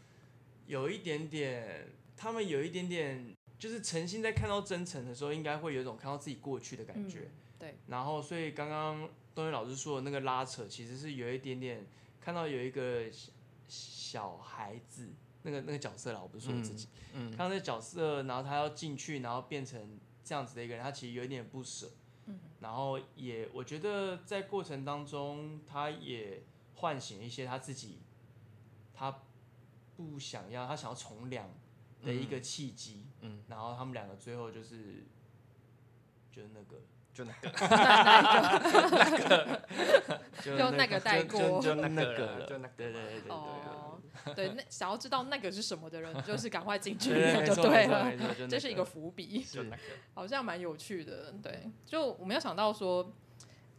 [0.67, 3.35] 有一点点，他们有一点点。
[3.63, 7.19] 就是诚心在看到真诚的时候，应该会有一种看到自己过去的感觉。
[7.19, 7.77] 嗯、对。
[7.87, 11.87] 然后，所以刚刚东元老师说的那个拉扯，其实是有一点点
[12.19, 13.05] 看到有一个
[13.69, 15.07] 小孩子
[15.43, 21.89] 那个那个角色啦，我不是说我自己，嗯，看到那个角色，然后他要进去，然后变成这样子的一个人，他其实有一点不舍。
[22.25, 22.37] 嗯。
[22.59, 26.43] 然后也，我觉得在过程当中，他也
[26.75, 27.99] 唤醒一些他自己，
[28.93, 29.21] 他
[29.95, 31.49] 不想要，他想要从良
[32.03, 33.07] 的一个契机。
[33.21, 33.39] 嗯。
[33.39, 35.05] 嗯，然后他们两个最后就是，
[36.29, 36.81] 就是那个，
[37.13, 37.49] 就那个，
[38.91, 40.99] 那个，就那个。
[40.99, 44.01] 带过，就那个了，就那个，对对对对哦，
[44.35, 47.11] 对，那想要知道那个是什么的人，就是赶快进去
[47.45, 48.11] 就对了，
[48.49, 49.45] 这是一个伏笔，
[50.13, 53.13] 好像蛮有趣的，对，就我没有想到说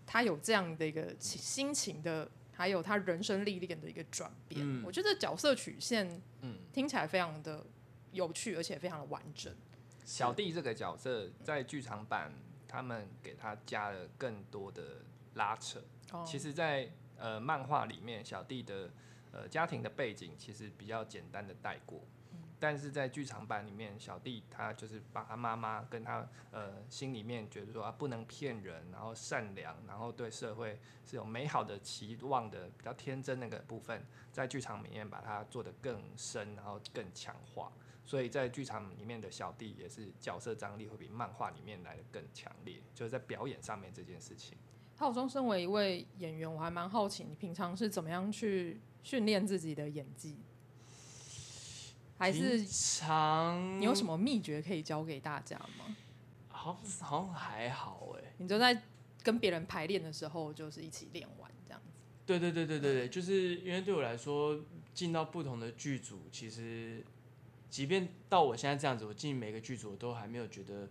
[0.06, 7.62] 他有这样的一个心情的，还有他人生历练的一个转变，我觉得角色曲线，嗯，听起来非常的。
[8.14, 9.54] 有趣，而且非常的完整。
[10.04, 12.32] 小弟这个角色在剧场版，
[12.68, 15.02] 他们给他加了更多的
[15.34, 15.82] 拉扯。
[16.12, 18.90] 哦、其实在，在呃漫画里面，小弟的
[19.32, 22.02] 呃家庭的背景其实比较简单的带过。
[22.32, 37.72] 嗯、但是在剧场版里面，小弟他就是把他妈妈跟他呃心里面觉得说啊不能骗人，然后善良，然后对社会是有美好的期望的，比较天真那个部分，在剧场里面把它做得更深，然后更强化。
[38.06, 44.58] 所以在剧场里面的小弟也是角色张力会比漫画里面来的更强烈，就是在表演上面这件事情。
[44.96, 50.36] 浩中身为一位演员，我还蛮好奇你平常是怎么样去训练自己的演技，
[52.18, 55.96] 还是常你有什么秘诀可以教给大家吗？
[56.48, 58.34] 好，好像还好哎。
[58.36, 58.82] 你就在
[59.22, 61.98] 跟别人排练的时候，就是一起练完这样子。
[62.26, 64.60] 对对对对对对，就是因为对我来说，
[64.92, 67.02] 进到不同的剧组，其实。
[67.74, 70.88] 即便到我现在这样子，我进每个剧组我都还没有觉得，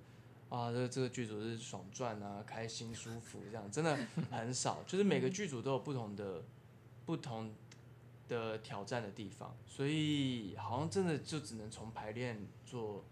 [0.49, 3.97] 啊，这个这个剧组是爽赚啊，开心舒服这样，真的
[4.29, 4.83] 很少。
[4.85, 6.43] 就是每个剧组都有不同的
[7.05, 7.55] 不同
[8.27, 13.05] 的挑战的地方，所以好像真的就只能从排练做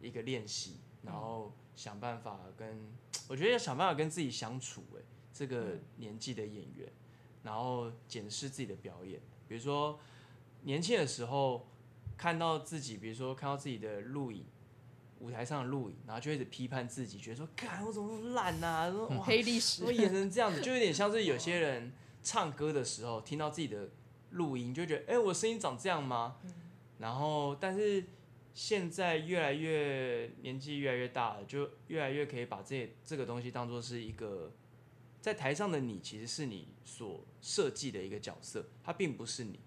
[0.00, 2.92] 一个练习，然后想办法跟，
[3.28, 4.82] 我觉得要想办法跟自己相处。
[4.96, 6.88] 哎，这个年纪的演员，
[7.44, 10.00] 然后检视自己的表演，比如说
[10.62, 11.68] 年轻的时候
[12.22, 14.44] 看到自己，比如说看到自己的录影。
[15.18, 18.90] 舞台上的录影，然后就一直批判自己，觉得说：“干，我怎么那么烂啊？
[18.90, 21.92] 说黑历史，我演成这样子，就有点像是有些人
[22.24, 23.88] 唱歌的时候，听到自己的
[24.30, 26.38] 录音，就觉得，哎、欸，我声音长这样吗？
[26.42, 26.52] 嗯、
[26.98, 28.04] 然后，但是
[28.52, 34.50] 现在越来越年纪越来越大了，就越来越可以把这这个东西当做是一个
[35.20, 39.60] 在台上的你，其实是你所设计的一个角色，它并不是你，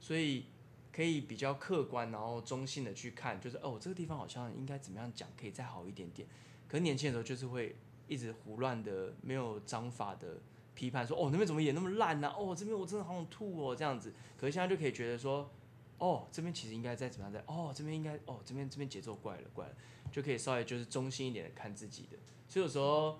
[0.00, 0.46] 所以。
[0.94, 6.28] 可以比较客观，然后中性的去看，就是哦，这个地方好像应该怎么样讲，可以再好一点点。
[6.68, 7.74] 可是年轻的时候就是会
[8.06, 10.38] 一直胡乱的、没有章法的
[10.74, 14.12] 批判说，哦那边怎么演那么烂呢、哦这边我真的好想吐哦这样子。
[14.36, 15.50] 可是现在就可以觉得说，
[15.96, 19.74] 哦这边其实应该再怎么样再，哦这边应该哦这边这边节奏怪了怪了，
[20.10, 22.18] 就可以稍微就是中性一点的看自己的。
[22.48, 23.18] 所以有时候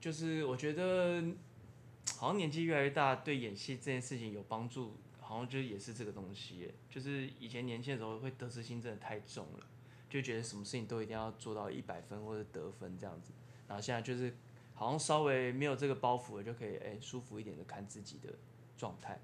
[0.00, 1.22] 就是我觉得
[2.16, 4.96] 好像年纪越来越大，对演戏这件事情有帮助。
[5.30, 9.66] 好像就也是这个东西，就是以前年轻的时候会得失心真的太重了，
[10.08, 13.32] 就觉得什么事情都一定要做到一百分或者得分这样子。
[13.68, 14.34] 然后现在就是
[14.74, 18.34] 好像稍微没有这个包袱了，就可以哎舒服一点的看自己的
[18.76, 19.20] 状态，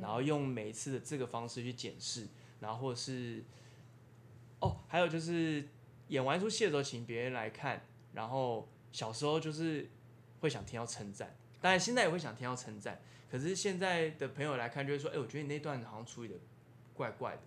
[0.00, 2.26] 然后用每一次的这个方式去检视，
[2.58, 3.44] 然后或者是
[4.58, 5.68] 哦，还有就是
[6.08, 9.88] 演完出戏的时候请别人来看，然后小时候就是
[10.40, 13.00] 会想听到称赞，当然现在也会想听到称赞。
[13.34, 16.36] 可是现在的朋友来看，就会说：“哎、欸，我觉得你那段好像处理的
[16.92, 17.42] 怪怪的。”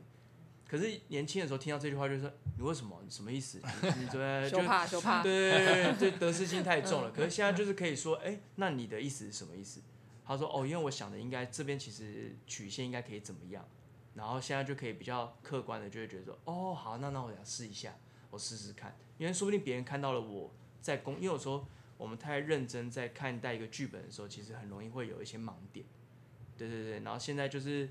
[0.68, 3.00] 可是年轻的时候听到这句话，就说：“你为什么？
[3.06, 3.62] 你什么意思？
[3.82, 9.80] 你你对就怕就怕，对对对对，就得失心太重了。”可是现在就是可以说：“哎、欸，那你的意思是什么意思？”
[10.28, 13.66] 他说：“哦，因为我想的应该这边其实曲线应该可以怎么样。”
[14.14, 17.96] 然后现在就可以比较客观的就会觉得说：“哦，好，那那我想试一下，
[18.30, 21.66] 我试试看，因为说不定别人看到了我在工，因为有时候。”
[21.98, 25.86] 我们太认真在看待一个剧本的时候，其实很容易会有一些盲点。
[26.58, 27.90] 对对对，然后现在就是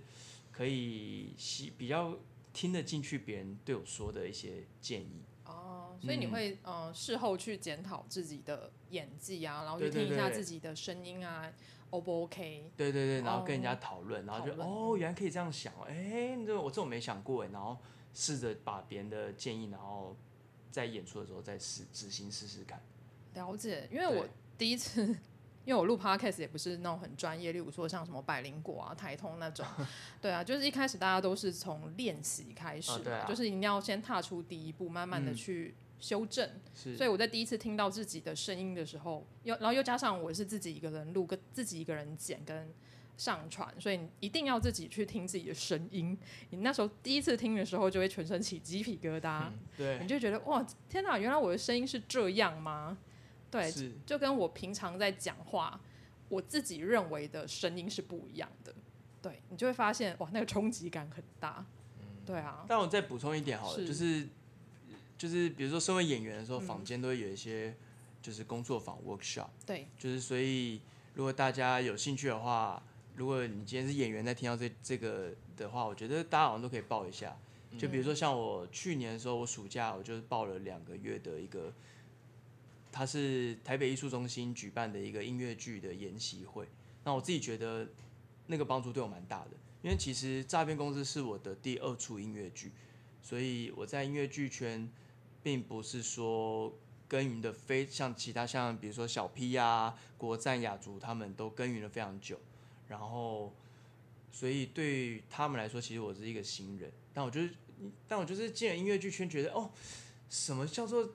[0.51, 1.35] 可以
[1.77, 2.17] 比较
[2.53, 5.23] 听得进去别人对我说的一些建议。
[5.45, 11.53] 哦，所以你会呃事后去检讨自己的演技啊，然后去听一下自己的声音啊
[11.91, 12.71] ，O 不 OK？
[12.77, 17.79] 对对对，然后跟人家讨论，然后就哦，原来可以这样想，哎，这我这种没想过哎，然后
[18.13, 20.17] 试着把别人的建议，然后
[20.73, 22.83] 在演出的时候再试执行试试看。
[23.37, 24.27] 了解，因为我
[24.59, 25.05] 第一次，
[25.65, 29.65] 因为我录 podcast 也不是那种很专业，例如说像什么百灵果啊、台通那种，
[30.21, 32.93] 对啊，就是一开始大家都是从练习开始，
[33.29, 36.49] 就是一定要先踏出第一步，慢慢的去修正。
[36.87, 42.69] 嗯、所以我在第一次听到自己的声音的时候，又然后又加上我是自己一个人录，跟自己一个人剪跟
[43.17, 46.17] 上传，所以你一定要自己去听自己的声音。
[46.51, 52.99] 你那时候第一次听的时候，就会全身起鸡皮疙瘩，嗯、对，你就觉得哇，天哪，原来我的声音是这样吗？
[53.57, 55.81] 对，是就跟我平常在讲话，
[56.29, 58.75] 我自己认为的声音是不一样的。
[59.23, 61.65] 对，你就会发现哇，那个冲击感很大。
[62.01, 62.65] 嗯，对啊。
[62.69, 64.29] 但我再补充一点好了，是就是
[65.19, 67.75] 就是比如说身为演员的时候，坊间都会有一些
[68.23, 69.49] 就是工作坊 workshop。
[69.65, 70.81] 对，就是所以
[71.15, 72.83] 如果大家有兴趣的话，
[73.17, 77.37] 如果你今天是演员在听到这这个的话，我觉得大家好像都可以报一下。
[77.79, 81.73] 就比如说像我去年的时候，我暑假我就是报了两个月的一个。
[82.99, 86.67] 它是台北艺术中心举办的一个音乐剧的研习会，
[87.05, 87.87] 那我自己觉得
[88.47, 89.51] 那个帮助对我蛮大的，
[89.83, 92.73] 因为其实诈骗公司是我的第二出音乐剧，
[93.21, 94.91] 所以我在音乐剧圈
[95.43, 96.73] 并不是说
[97.07, 102.41] 耕耘的非像其他像比如说小 P 啊、国战雅族他们都耕耘了非常久，
[102.89, 103.53] 然后
[104.33, 107.51] 所以对他们来说，其实我是一个新人，但我就是
[108.09, 109.71] 但我就是进了音乐剧圈，觉得哦，
[110.31, 111.11] 什么叫做？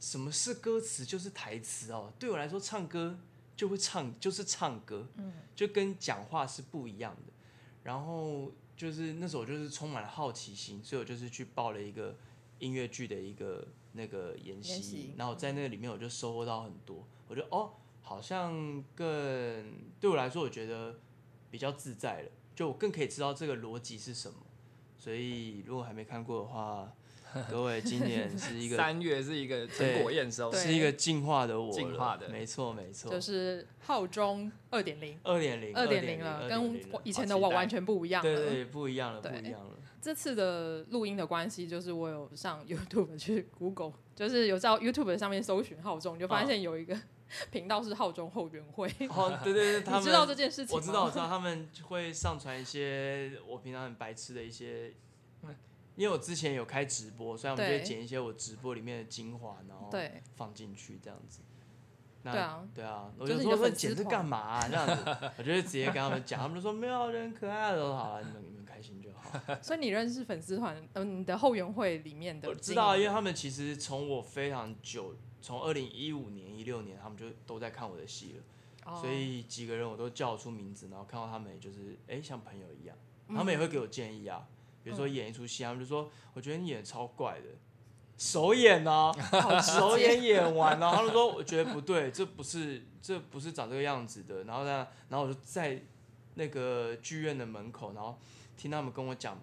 [0.00, 1.04] 什么是歌词？
[1.04, 2.12] 就是台词哦。
[2.18, 3.18] 对我来说，唱歌
[3.56, 7.32] 就会唱，就是唱歌，嗯，就跟讲话是不一样的。
[7.82, 12.16] 然后就是那时候，就是充满了好奇心，所以我就是去报了一个
[12.58, 17.06] 音乐剧的一个那个研习，习然后在那个里面，我就收获到很多。
[17.26, 19.06] 我觉得哦，好像更
[19.98, 20.98] 对我来说，我觉得
[21.50, 24.38] 比较自在了，就我更可以知道这个逻辑是什么。
[24.98, 26.92] 所以如果还没看过的话，
[27.50, 39.70] 各位，今年是一个三月是一个成果验收，是一个进化的我，进化的，没错没错，就是浩中二点零，二点零，二点零了，跟以前的我完全不一样了，对对，不一样了，不一样了。
[40.00, 46.96] 这次的录音的关系，就是我有上 YouTube 去 Google，就是有在 YouTube 上面搜寻浩中，就发现有一个
[47.50, 48.86] 频道是浩中后援会。
[49.10, 54.94] 哦，对对对，他们 知道这件事情，我知道，我知道他们会上传一些我平常很白痴的一些，
[55.98, 59.90] 因为我之前有开直播，所以我们就会剪一些我直播里面的精华，然后
[60.36, 61.40] 放进去这样子。
[62.22, 64.68] 对啊，对啊，我就说说剪这干嘛啊？
[64.68, 65.04] 这样子，
[65.38, 69.54] 我就会直接跟他们讲，他们就说没有人可爱的，好了，你们你们开心就好。
[69.60, 78.36] 所以你认识粉丝团，嗯，你的后援会里面的，我知道，因为他们其实从我非常久，从二零一五年、一六年，他们就都在看我的戏
[78.84, 82.96] 了，所以几个人我都叫出名字，然后看到他们，就是哎，像朋友一样，
[83.28, 84.46] 他们也会给我建议啊，
[84.88, 87.48] 比如说演一出戏，他们就说，我觉得你演超怪的。
[88.16, 94.44] 首演呢、啊，首演演完了，他们说我觉得不对，这不是这不是长这个样子的。
[94.44, 95.84] 然后呢，然后我就在
[96.34, 98.18] 那个剧院的门口，然后
[98.56, 99.38] 听他们跟我讲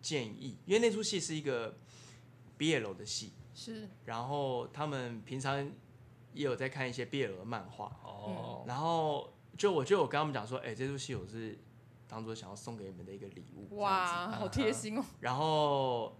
[0.00, 1.76] 建议，因为那出戏是一个
[2.58, 3.86] BL 的戏，是。
[4.06, 5.70] 然后他们平常
[6.32, 8.64] 也有在看一些 BL 的漫画，哦。
[8.66, 11.56] 然后就我就我跟他们讲说，哎、欸，这出戏我是
[12.14, 13.76] 当做想要送给你们的一个礼物。
[13.78, 15.04] 哇，好贴心哦。
[15.20, 16.16] 然后。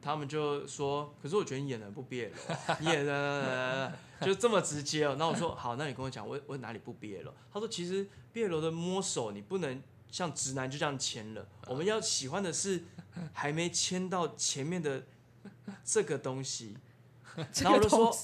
[0.00, 2.36] 他们就说：“可是我觉得你演的不 BL 了，
[2.78, 11.48] 你演的就这么直接哦。”那我说：“好，那你跟我讲，我我哪里不 BL 了？”他说：“其实 BL 的摸手，你不能像直男就这样牵了。
[11.66, 12.84] 我们要喜欢的是
[13.32, 15.02] 还没牵到前面的
[15.84, 16.76] 这个东西。
[17.60, 18.16] ”然后我就说。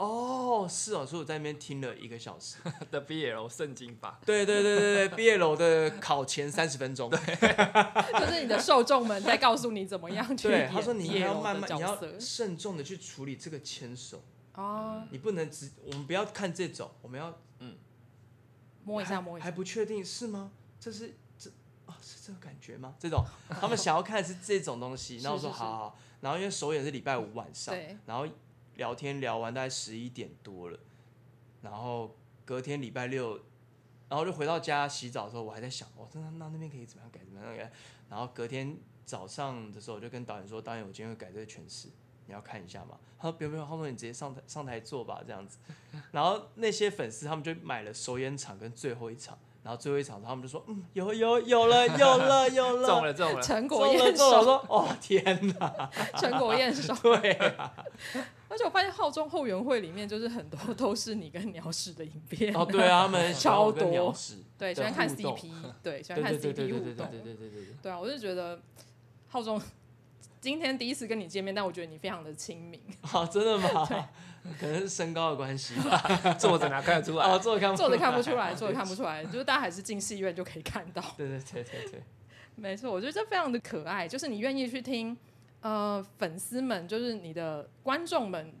[0.00, 2.56] 哦，是哦，所以我在那边听了一个小时
[2.90, 4.18] 的 BL 圣经法。
[4.24, 7.18] 对对对对对，BL 的考前三十分钟， 就
[8.26, 10.48] 是你的受众们在告诉你怎么样去。
[10.48, 14.22] 对，他说你要慢慢，你要慎重的去处理这个牵手。
[14.54, 15.02] 哦。
[15.10, 17.76] 你不能只，我们不要看这种，我们要嗯，
[18.84, 20.50] 摸一下摸一下，还不确定是吗？
[20.80, 21.50] 这是这
[21.84, 22.94] 啊，是这个感觉吗？
[22.98, 23.22] 这种
[23.60, 25.18] 他们想要看的是这种东西。
[25.22, 28.26] 然后我说好好，然后因为首演是礼拜五晚上，然后。
[28.80, 30.80] 聊天聊完大概十一点多了，
[31.60, 32.16] 然后
[32.46, 33.36] 隔天礼拜六，
[34.08, 37.70] 然后就回到家洗澡的时候，我还在想，哦，那那那边可以怎么样改，怎么样改？
[38.08, 41.88] 然后隔天早上的时候，我就跟导演说，导演，我今天会改这个诠释，
[42.26, 42.98] 你要看一下吗？
[43.18, 45.58] 他说不用不用，浩中你直接上台上台做吧，这样子。
[46.12, 49.38] 然后那些粉丝他们就买了首演场跟最后一场。
[49.62, 55.22] 然后最后一场，他们就说：“嗯，有有 有了，有了有了，中了中了，成果验收。”我说：“哦天
[55.58, 56.94] 哪，成果验收。
[57.02, 57.72] ”对啊，
[58.48, 62.56] 而且我发现浩中后援会里面就是很多都是你跟鸟屎的影片。
[62.56, 65.50] 哦，对啊，他们超多鸟屎，对，喜欢看 CP，
[65.82, 67.92] 对，喜欢看 CP 互动，对对对对对对对。
[67.92, 68.60] 啊，我就觉得
[69.28, 69.60] 浩中。
[70.40, 72.80] 今天第一次跟你见面，但我觉得你非常的亲民。
[73.02, 73.86] 好、 哦，真的吗？
[74.58, 76.00] 可能是身高的关系吧。
[76.40, 77.26] 坐着哪看得出来？
[77.26, 77.76] 哦，坐着看。
[77.76, 81.02] 坐着看不出来，坐着看不出来，就是大家还是进戏院就可以看到。
[81.16, 82.02] 对对对对对，
[82.56, 85.14] 没错，我觉得这非常的可爱，就是你愿意去听，
[85.60, 88.52] 呃，粉丝们，就是你的观众们。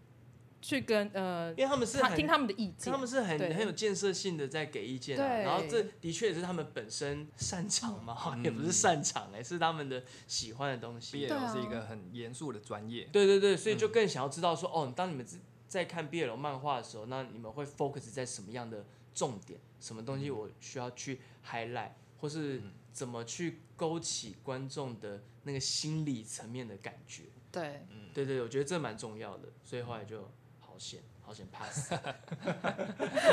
[0.62, 5.38] 去跟呃，因为他们是很听他们的意见，他们是很很有建设性的在给意见啊。
[5.38, 11.26] 然后这的确也是他们本身擅长嘛，嗯、 也不是擅长哎、欸，是他们的喜欢的东西。
[11.26, 13.08] BL 是一个很严肃的专业。
[13.10, 15.26] 对对对，所以就更想要知道说，哦，当你们
[15.66, 19.58] 在看 BL 漫画的时候，那你们会 focus 在什么样的重点？
[19.80, 21.20] 什么东西我需要去
[21.50, 22.60] highlight，或是
[22.92, 27.22] 怎么去勾起观众的那个心理层面的感觉？
[27.50, 30.30] 对，嗯，对对，我觉得这蛮重要的，所以后来就。
[30.80, 31.92] 险，好险 pass。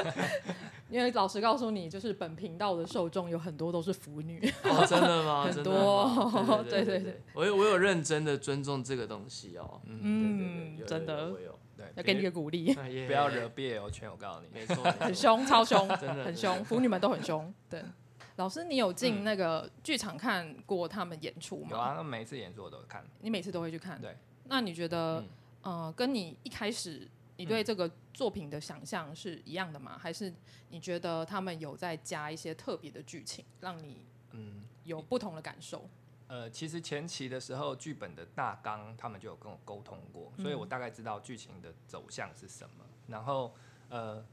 [0.91, 4.39] 因为老实告诉你，就是本频道的受众有很多都是腐女。
[4.63, 5.43] 哦，真的吗？
[5.51, 6.63] 很多。
[6.69, 9.81] 对对对，我有我有认真的尊重这个东西哦。
[9.85, 11.31] 嗯，真的。
[11.31, 11.57] 我有。
[11.77, 12.73] 对，要给你个鼓励。
[12.73, 14.47] 不要惹 BL 圈，我告诉你。
[14.51, 14.83] 没错。
[14.99, 17.53] 很凶，超凶，真的很凶，腐女们都很凶。
[17.69, 17.81] 对。
[18.37, 21.69] 老师，你有进那个剧场看过他们演出吗？
[21.71, 23.03] 有啊，那每次演出我都看。
[23.21, 23.99] 你每次都会去看？
[24.01, 24.15] 对。
[24.45, 25.23] 那你觉得，
[25.61, 27.07] 呃，跟你一开始。
[27.37, 29.97] 你对这个作品的想象是一样的吗？
[29.97, 30.33] 还是
[30.69, 35.89] 你觉得他们有在加一些特别的剧情，让你嗯有不同的感受？
[36.27, 42.83] 呃，其实前期的时候，剧本的大纲他们就有跟我沟通过，所以我大概知道剧情的走向是什么。
[43.07, 43.55] 然后
[43.87, 44.25] 呃，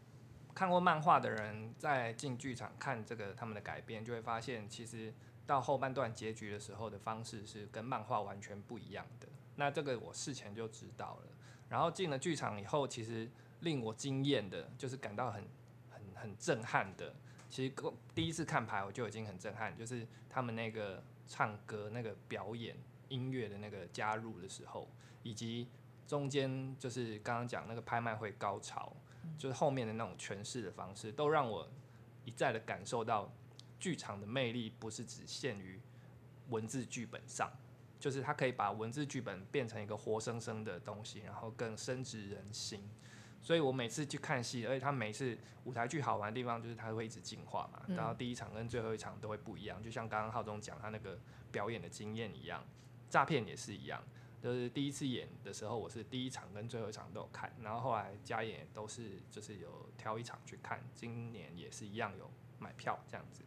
[0.53, 5.15] 看过漫画的人在进剧场看这个他们的改编，就会发现其实
[5.47, 9.29] 到后半段结局的时候的方式是跟漫画完全不一样的。
[9.55, 11.29] 那这个我事前就知道了。
[11.75, 13.29] 然后进了剧场以后，其实
[13.63, 15.45] 令我惊艳的，就是感到很、
[15.91, 17.13] 很、很震撼的。
[17.51, 17.75] 其实
[18.15, 22.77] 第一次看牌我就已经很震撼，就是他们那个唱歌那个表演，
[23.09, 24.89] 音乐的那个加入的时候，
[25.25, 25.67] 以及
[26.07, 28.95] 中间就是刚刚讲那个拍卖会高潮，
[29.37, 31.69] 就是后面的那种诠释的方式，都让我
[32.25, 33.33] 一再的感受到
[33.81, 35.81] 剧场的魅力不是只限于
[36.51, 37.51] 文字剧本上，
[38.05, 42.87] 就是它可以把文字剧本变成一个活生生的东西，然后更深植人心。
[43.41, 51.19] 所以我每次去看戏，而且他每次舞台剧好玩的地方就是它会一直进化嘛，然后第一场跟最后一场都会不一样，就像刚刚浩中讲他那个
[51.51, 52.63] 表演的经验一样，
[53.09, 54.05] 诈骗也是一样，
[54.43, 63.43] 就是第一次演的时候我是第一场跟最后一场都有看，然后后来加演都是就是有挑一场去看，今年也是一样有买票这样子，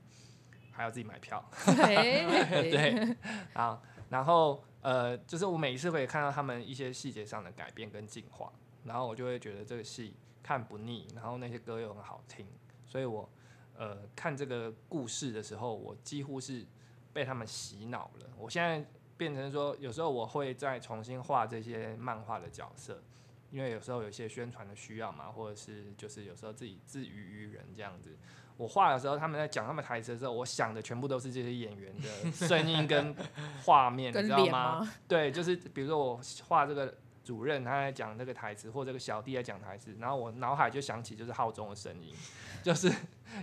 [0.72, 3.16] 还要自己买票，对，
[3.56, 8.52] 好，然后呃就是我每一次会看到他们一些细节上的改变跟进化。
[8.84, 12.48] 然后我就会觉得这个戏看不腻，然后那些歌又很好听，
[12.86, 13.30] 所以我
[13.76, 16.66] 呃看这个故事的时候，我几乎是
[17.12, 18.30] 被他们洗脑了。
[18.38, 23.04] 我现在变成说，有时候我会再重新画这些漫画的角色，
[23.52, 28.16] 因为有时候有些宣传的需要嘛，或者是就是有时候自己自娱于人这样子。
[28.58, 33.16] 我画的时候，他们在讲他们台词的时候，我想的全部都是这些演员的声音跟
[33.64, 34.94] 画面，你知道吗？
[35.08, 36.94] 对，就是比如说我画这个。
[37.28, 42.14] 主任他在讲这个台词，或这个小弟在讲台词，然后我脑海就想起就是浩中的声音，
[42.64, 42.90] 就是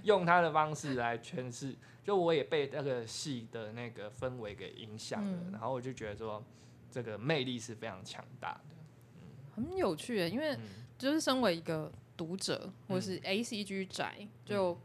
[0.04, 6.42] 用他的方式来诠释，就我也被那个戏的那个氛围给影响了，嗯，然后我就觉得说
[6.90, 8.74] 这个魅力是非常强大的，
[9.16, 10.56] 嗯，很有趣耶，因为
[10.96, 14.78] 就是身为一个读者或是 ACG 宅，就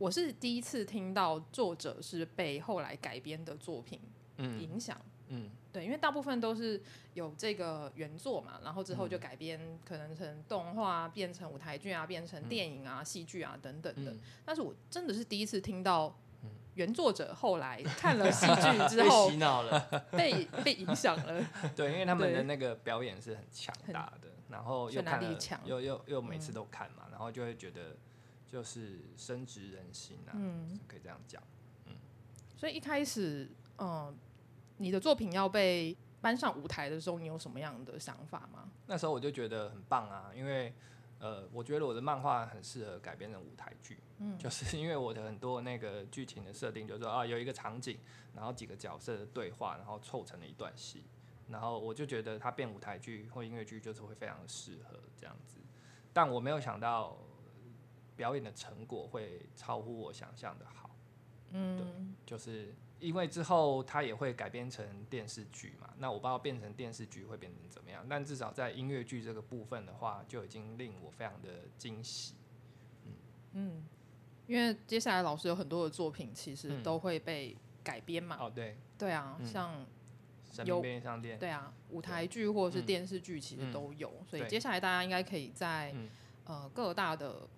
[0.00, 4.00] 我是第一次听到作者是被后来改编的作品
[4.38, 4.96] 影响，
[5.28, 5.44] 嗯。
[5.44, 6.82] 嗯对，因为大部分都是
[7.14, 14.12] 有这个原作嘛，然后之后就改编，可能成动画，变成舞台剧啊，变成电影啊、戏剧啊等等的。
[14.44, 16.18] 但是我真的是第一次听到
[16.74, 21.46] 原作者后来 看了戏剧之后被洗脑了， 被被影响了。
[21.76, 27.96] 对，因为他们的那个表演是很强大的，然后又看了，又又又每次都看嘛，然后就会觉得
[28.50, 31.42] 就是深植人心啊，嗯，可以这样讲。
[31.86, 31.94] 嗯，
[32.56, 33.48] 所以一开始，
[33.78, 34.14] 嗯。
[34.82, 38.70] 你的作品要被搬上舞台的时候，你有什么样的想法吗？
[38.86, 40.72] 那时候我就觉得很棒啊，因为
[41.18, 47.98] 呃，我觉得我的漫画很适合改编成舞台剧，嗯，就是因为我的很多那个剧情的设定，就是说啊，有一个场景，
[48.34, 51.04] 然后几个角色的对话，然后凑成了一段戏，
[51.48, 55.58] 然后我就觉得它变舞台剧或音乐剧就是会非常的适合这样子，
[56.14, 57.18] 但我没有想到
[58.20, 60.90] 表演的成果会超乎我想象的好，
[61.52, 61.86] 嗯，对，
[62.26, 62.74] 就是。
[63.00, 71.48] 因为之后它也会改编成电视剧嘛，那我不知道变成电视剧会变成怎么样，但至少在音乐剧这个部分的话，就已经令我非常的
[71.78, 72.34] 惊喜。
[73.06, 73.12] 嗯
[73.52, 73.84] 嗯，
[74.46, 78.36] 因为接下来老师有很多的作品，其实都会被改编嘛。
[78.38, 79.86] 哦，对，对啊，嗯、像
[80.66, 86.10] 有便利商店，对啊，舞台剧或者是电视剧其实都有，所以接下来大家应该可以在、嗯、
[86.44, 87.48] 呃各大的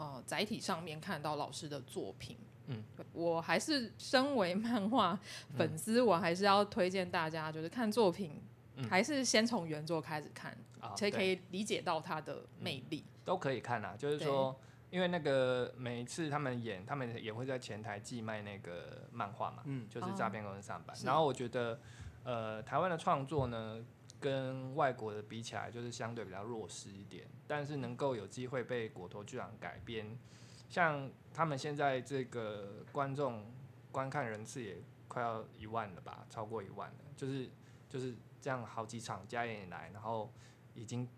[0.00, 2.38] 呃载体上面看到老师的作品。
[2.66, 5.18] 嗯，我还是身为漫画
[5.56, 8.40] 粉丝，我还是要推荐大家，就是看作品，
[8.88, 10.56] 还是先从原作开始看，
[10.96, 13.04] 才可以理解到它的魅力。
[13.24, 14.56] 都可以看啊，就是说，
[14.90, 20.96] 因为那个每一次他们演，他们也会在前台寄卖那个漫画嘛，嗯，就是诈骗公司上班。
[21.04, 21.80] 然后我觉得，
[22.22, 23.84] 呃，台湾的创作呢，
[24.20, 30.18] 跟外国的比起来，就是相对比较弱势一点，但是能够有机会被果陀剧场改编。
[30.68, 33.50] 像他们现在这个观众
[33.90, 34.76] 观看人次也
[35.08, 37.50] 快要一万了吧，超过一万了，就是
[37.88, 40.32] 就是这样好几场加演来，然后
[40.74, 41.08] 已经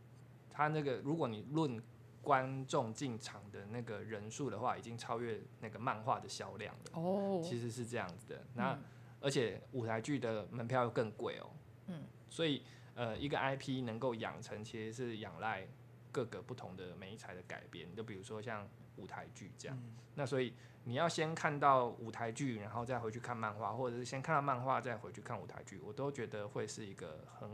[0.49, 1.83] 他那个如果你论
[2.23, 7.01] 观众进场的那个人数的话，已经超越那个漫画的销量了。
[7.01, 8.47] 哦，其实是这样子的。
[8.55, 8.79] 那
[9.21, 11.51] 而且舞台剧的门票又更贵哦。
[11.89, 12.63] 嗯，所以
[12.95, 15.67] 呃，一个 IP 能够养成，其实是仰赖
[16.11, 18.69] 各个不同的媒材的改编，就比如说像。
[18.97, 19.79] 舞台剧这样，
[20.17, 20.53] 那所以
[20.85, 27.49] 你要先看到舞台剧，然后再回去看漫画，或者是先看到漫画再回去看舞台剧，我都觉得会是一个很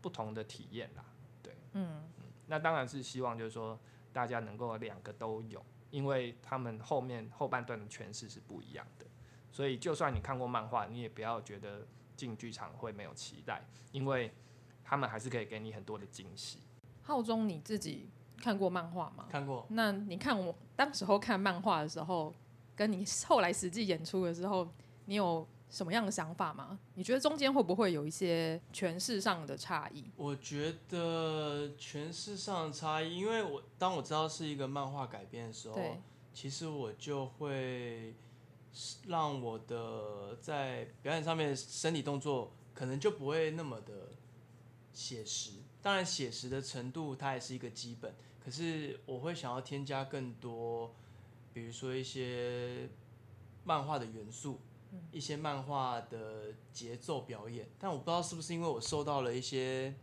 [0.00, 1.04] 不同的体验啦。
[1.40, 2.10] 对，嗯，
[2.48, 3.78] 那当然是希望就是说
[4.12, 9.06] 大家能够两个都有，因为他们后面后半段的诠释是不一样的，
[9.52, 14.34] 所以就算你看过漫画，你也不要觉得进剧场会没有期待，因为
[14.84, 16.58] 他们还是可以给你很多的惊喜。
[17.02, 18.08] 浩中你自己。
[18.36, 19.26] 看过漫画吗？
[19.30, 19.64] 看过。
[19.70, 22.34] 那你看我当时候看漫画的时候，
[22.76, 24.68] 跟你后来实际演出的时候，
[25.06, 26.78] 你有什么样的想法吗？
[26.94, 30.04] 你觉得中间会不会有一些诠释上的差异？
[30.16, 35.80] 我觉得诠释上的差异，因为我当我知道是一个漫画改编的时候，
[36.34, 38.14] 其实我就会
[39.06, 44.10] 让我的在表演上面的身体动作可能就不会那么的
[44.94, 45.50] 写实。
[45.82, 50.94] 当然，写实的程度它也是一个基本，可是我会想要添加更多，
[51.52, 52.88] 比如说一些
[53.64, 54.60] 漫画的元素，
[55.12, 57.68] 一些漫画的节奏表演。
[57.78, 59.94] 但我不知道是不是因为我受到了一些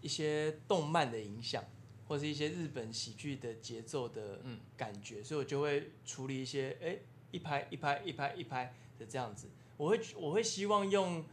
[0.00, 1.62] 一些动漫的影响，
[2.08, 4.40] 或是一些日本喜剧的节奏的
[4.76, 6.98] 感觉，所以我就会处理一些哎
[7.30, 9.46] 一拍一拍一拍一拍的这样子。
[9.76, 11.24] 我会我会希望用。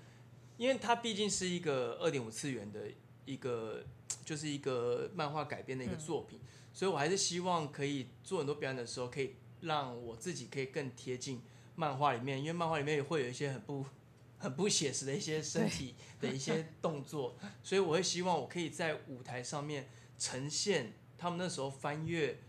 [0.57, 2.81] 因为它毕竟是一个二点五次元的
[3.25, 3.83] 一个，
[4.25, 11.41] 就是一个漫画改编的一个作品，嗯，所以我还是希望可以做很多表演的时候，可以让我自己可以更贴近
[11.75, 13.85] 漫画里面，因为漫画里面也会有一些很不
[14.39, 22.39] 很不写实的一些身体 的一些动作，所以我会希望我可以在舞台上面呈现他们那时候翻阅。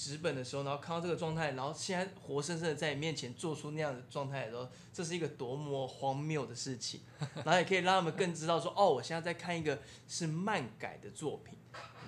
[0.00, 7.02] 纸本的时候，然后看到这个状态，然后现在活生生的在你面前做出那样的状态的时候，这是一个多么荒谬的事情。
[7.44, 9.78] 然后也可以让他们更知道说，哦，我现在在看一个
[10.08, 11.58] 是漫改的作品。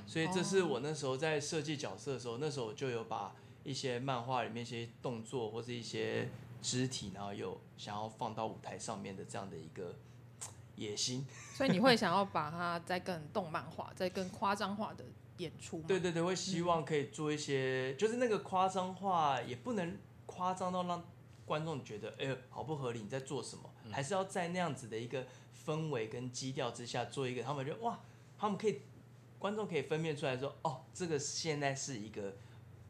[0.07, 6.31] 所以这是我那时候在设计角色的时候，那时候就有把一些漫画里面一些动作或是一些
[6.63, 9.95] 肢体，然后有想要放到舞台上面的这样的一个
[10.77, 11.27] 野心。
[11.55, 15.05] 所以你会想要把它再更动漫化，再更夸张化的。
[15.43, 21.05] 演出对对对，会希望可以做一些，嗯、就是那个夸张化也不能夸张到让
[21.45, 23.71] 观众觉得，哎呦，好不合理，你在做什么？
[23.85, 25.27] 嗯、还是要在那样子的一个
[25.67, 28.01] 氛围跟基调之下做一个，他们觉得哇，
[28.39, 28.81] 他们可以，
[29.39, 32.37] 观众可以分辨出来说，哦，这个现在是一个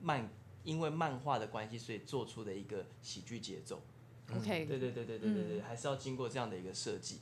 [0.00, 0.28] 漫，
[0.62, 3.80] 因为漫画的关系，所以做出的一个喜剧节奏。
[4.36, 7.20] OK，对对对对对对对，还是要经过这样的一个设计。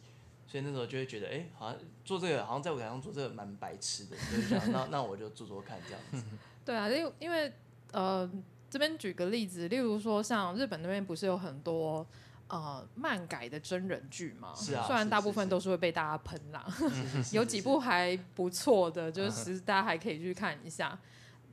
[0.51, 6.29] 所以那时候就会觉得，哎、欸，好像做这个，好像在舞台上做这个蛮白痴的，所以想，那那我就做做看这样子。
[6.67, 7.53] 对啊，因为因为
[7.93, 8.29] 呃，
[8.69, 12.05] 这边举个例子，例如说像日本那边不是有很多
[12.49, 14.53] 呃漫改的真人剧嘛？
[14.57, 14.85] 是啊。
[14.89, 16.67] 虽然大部分都是会被大家喷啦，
[17.31, 20.99] 有几部还不错的，就 是大家还可以去看一下。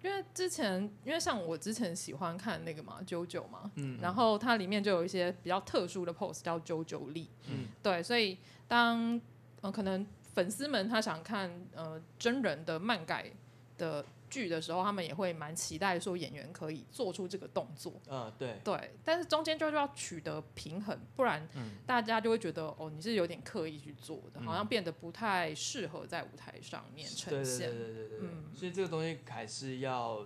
[0.04, 8.38] 因为之前，因为像我之前喜欢看那个嘛，JoJo 嘛，嗯，然后它里面就有一些比较特殊的 pose 叫 JoJo 力，嗯，对，所以
[8.68, 9.20] 当
[9.62, 13.32] 呃可能粉丝们他想看呃真人的漫改
[13.78, 14.06] 的。
[14.30, 17.94] 剧的时候，他们也会蛮期待说演员可以做出这个动作。
[18.10, 18.60] 嗯，对。
[18.64, 21.48] 对，但是中间就要取得平衡，不然
[21.86, 27.70] 大家就会觉得哦，你是有点刻意去做的，好像变得不太适合在舞台上面呈现。
[27.70, 28.30] 对对对对对。
[28.30, 30.26] 嗯，所以这个东西还是要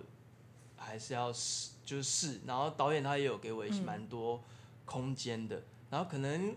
[0.76, 2.40] 还是要试，就是试。
[2.46, 4.42] 然后导演他也有给我蛮多
[4.84, 6.54] 空间的，然后可能。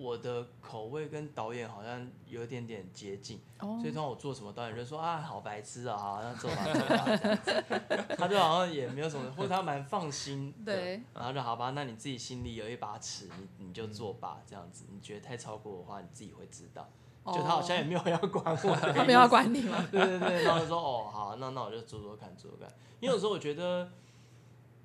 [0.00, 3.78] 我的口味跟导演好像有一点点接近，oh.
[3.78, 13.28] 所以通常我做什么，导演就说啊，好白痴啊，好，像做吧做吧这样子，他就好像也没有什么，或者他蛮放心的，对，然后就好吧，那你自己心里有一把尺，
[13.58, 16.88] 你你就做吧，这样子，你觉得太超过的话，你自己会知道。
[17.24, 17.36] Oh.
[17.36, 19.86] 就他好像也没有要管我， 他没有要管你吗？
[19.92, 23.90] 对对对，然后就说哦好，那那我就做做看，做做看，因为有时候我觉得，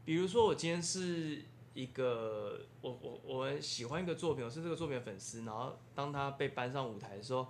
[0.03, 1.45] 比如说我今天是。
[1.75, 5.43] 一个我我我喜欢一个作品，我是这个作品的粉丝。
[5.43, 7.47] 然后当他被搬上舞台的时候，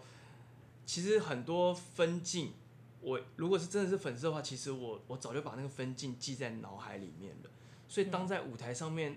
[0.84, 2.54] 其实很多分镜，
[3.02, 7.52] 我如果是真的是粉丝的话，其实我我早就把那个分镜记在脑海里面了。
[7.88, 9.16] 所以当在舞台上面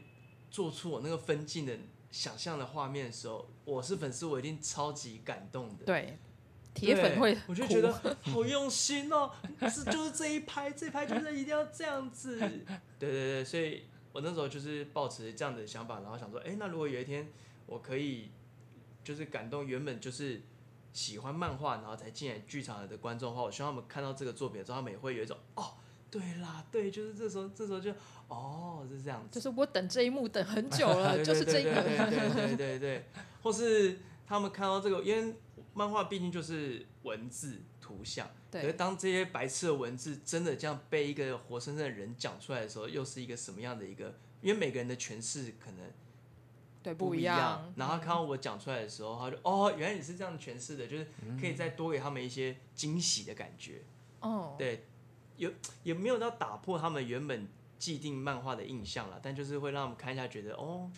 [0.51, 1.75] 做出我那个分镜的
[2.11, 5.87] 想象的画面的时候，我是粉丝，我一定超级感动的。
[5.87, 6.19] 对，
[6.75, 7.91] 铁粉会，我就觉得
[8.21, 9.31] 好用心哦，
[9.71, 12.39] 是就是这一拍，这一拍就是一定要这样子。
[13.01, 13.85] 对对对，所以。
[14.13, 17.29] 我那时候就是抱持这样的想法，然后想说，哎，那如果有一天
[17.67, 18.31] 我可以，
[19.05, 20.43] 就是感动原本就是
[20.93, 25.75] 喜欢漫画，然后才进来剧场的观众的话，我希望他们看到这个作品之后，他们也会有一种，哦，
[26.11, 27.93] 对啦，对，就是这时候，这时候就，
[28.29, 33.05] 哦，是这样子，就是我等这一幕等很久了， 就是这一幕，对对对对对，
[33.43, 35.35] 或是他们看到这个，因为
[35.75, 37.61] 漫画毕竟就是文字。
[37.89, 44.15] 图像，可是当这些白痴的文字真的这样被一个活生生的人讲出来的时候，又是一个什么样的一个？
[44.41, 45.93] 因为每个人的诠释可能
[46.83, 47.73] 对不一样。
[47.77, 51.07] 然后他看到我讲出来的时候，他就哦，原来你是这样诠释的，就是
[51.39, 53.83] 可以再多给他们一些惊喜的感觉。
[54.21, 54.87] 哦，对，
[55.37, 57.47] 有也没有到打破他们原本
[57.79, 60.91] 既定漫画的印象了，但就是会让我们看一下，觉得哦，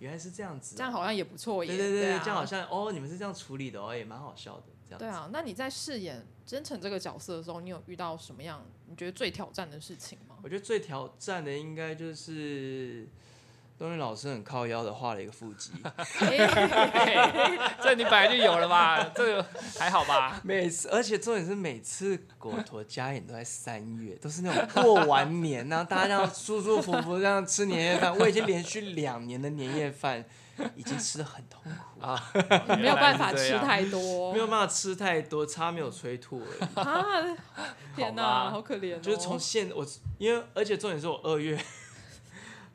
[0.00, 1.64] 原来是这样子，这样好像也不错。
[1.64, 4.64] 对对对，这样好像哦，你们是这样处理的哦，也蛮好笑的。
[4.98, 10.36] 对啊，那你在饰演真诚这个角色的时候，你有遇到什么样你觉得最挑战的事情吗？
[10.42, 13.06] 我觉得最挑战的应该就是
[13.78, 15.70] 东林老师很靠腰的画了一个腹肌，
[17.82, 19.02] 这你本来就有了吧？
[19.14, 19.46] 这个
[19.78, 20.38] 还好吧？
[20.44, 28.14] 每次，而且重点是每次果陀加演都在三月，都是那种过完年，然后大家这样舒舒服服这样吃年夜饭。
[28.18, 30.22] 我已经连续两年的年夜饭
[30.76, 32.32] 已经吃得很痛苦啊，
[32.78, 36.80] 没有办法吃太多，没有办法吃太多，差没有催吐而已。
[36.80, 37.04] 啊，
[37.96, 39.00] 天哪，好可怜哦！
[39.00, 39.86] 就是从现我，
[40.18, 41.58] 因为而且重点是我二月。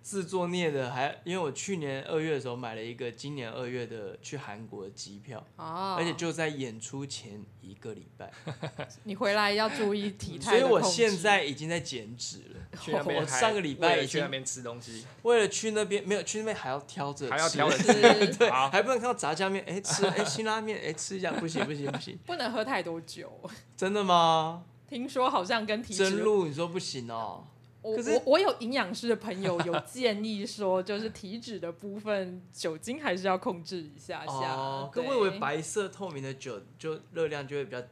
[0.05, 8.31] 自作孽的还，因为我去年二月的时候买了一个今年二月的去韩国的机票，哦，而且就在演出前一个礼拜。
[9.05, 12.59] 你回来要注意体态，所以我现在已经在减脂了。
[12.79, 23.31] 去那边我上个礼拜已经去那边吃东西，为了去那边没有去那边还要挑着，还要挑着 吃，对，还不能看到炸酱面，哎吃，哎辛拉面，哎吃一下，不行不行不行，不能喝太多酒。
[23.75, 24.65] 真的吗？
[24.87, 26.11] 听说好像跟体脂。
[26.11, 27.47] 真露，你说不行哦。
[27.91, 34.55] 我我我有营养师的朋友有 建议说，就是体脂的部分酒精还是要控制一下下。
[34.55, 37.87] 哦，可我以为白色透明的酒就热量就会比较低。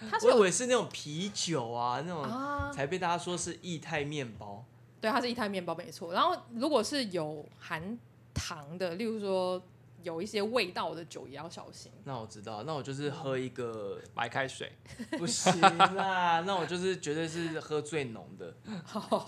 [0.24, 4.64] 我以为是那种啤酒啊，那种才被大家说是液态面包。
[5.00, 6.12] 对，它是液态面包没错。
[6.12, 7.98] 然后如果是有含
[8.32, 9.60] 糖的，例如说。
[10.02, 11.90] 有一些味道的酒也要小心。
[12.04, 14.72] 那我知道，那我就是喝一个白开水，
[15.18, 16.42] 不行啦。
[16.46, 18.54] 那我就是绝对是喝最浓的，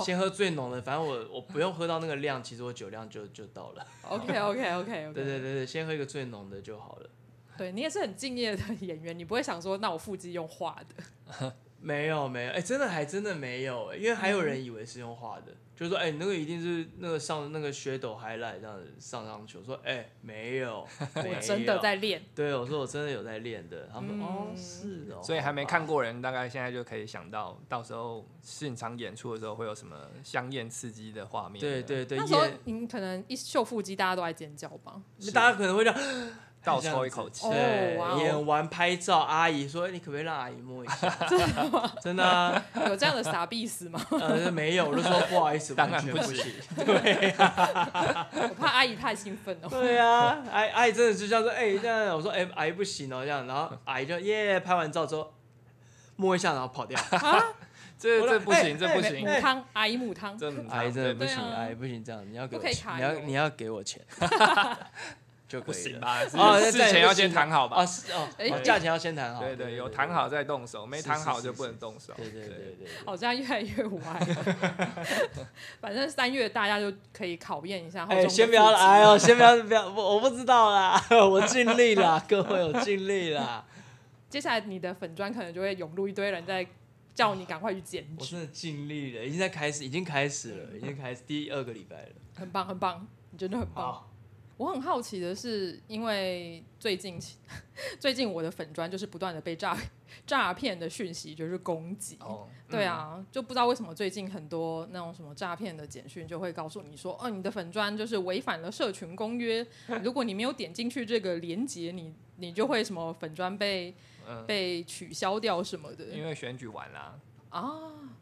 [0.05, 3.87] 先喝最浓的，反正我我不用喝到那个量，其实我酒量就就到了。
[4.09, 5.13] OK OK OK OK。
[5.15, 7.11] 对对对对，先喝一个最浓的就好了。
[7.59, 11.53] 对，你也是很敬业的演员，你不会想说，那我腹肌用画的。
[11.83, 35.01] 没有没有，哎、欸，真的还真的没有，哎，因为还有人以为是用画的，嗯、就是说，哎、欸，你那个一定是那个上那个 shadow highlight 这样子上上去，我说，哎、欸， 没有，我真的在练，对，我说我真的有在练的，他们说，哦，是哦，所以还没看过人，大概现在就可以想到，到时候现场演出的时候会有什么香艳刺激的画面，对对对，那时候你可能一秀腹肌，大家都在尖叫吧，
[35.33, 35.99] 大家可能会这样。
[36.63, 41.93] 倒抽一口气，对，演完拍照，阿姨说：“你可不可以让阿姨摸一下？” 真的吗？
[42.03, 42.63] 真的啊？
[42.87, 43.99] 有这样的傻逼死吗？
[44.11, 46.53] 呃，没有，我就说不好意思， 当然不行。
[46.77, 49.69] 对，我怕阿姨太兴奋了。
[49.69, 55.33] 对啊，阿阿姨真的就这样说：“哎，这样。”我说：“哎，阿姨不行哦，这样。”然后阿姨就耶，拍完照之后
[56.17, 57.01] 摸一下，然后跑掉。
[57.99, 59.21] 这这不行，这不行。
[59.21, 60.39] 母汤，阿姨母汤，
[60.71, 64.03] 阿姨真的不行，阿姨不行，这样你要给我钱，你要你要给我钱。
[65.51, 66.25] 就不行吧？
[66.25, 67.83] 事前要先谈好吧？
[67.83, 68.29] 哦，是哦，
[68.63, 69.41] 价钱要先谈好。
[69.41, 72.13] 对对，有谈好再动手，没谈好就不能动手。
[72.17, 72.89] 对对对对。
[73.05, 74.21] 好，这样越来越歪。
[75.83, 78.07] 反正三月大家就可以考验一下。
[78.09, 83.65] 哎，先不要，哎呦，先不要，不要，我我不知道啦， 我尽力啦，各位，我尽力啦。
[84.29, 86.65] 接下来你的粉砖可能就会涌入一堆人在
[87.13, 88.15] 叫你赶快去减脂。
[88.21, 92.09] 我真的尽力了，已经在开始，已经开始了，已经开始第二个礼拜了。
[92.37, 94.07] 很棒，很棒，你真的很棒。
[94.61, 97.19] 我很好奇的是，因为最近
[97.99, 99.75] 最近我的粉砖就是不断的被诈
[100.27, 102.19] 诈骗的讯息就是攻击，
[102.69, 109.67] 对啊，就不知道为什么最近很多那种什么诈骗的简讯就会告诉你说，哦，你的粉砖就是违反了社群公约，
[110.03, 113.95] 如果你没有点进去这个连接，你你就会什么粉砖被、
[114.29, 116.05] 嗯、被取消掉什么的。
[116.09, 117.81] 因为选举完了啊，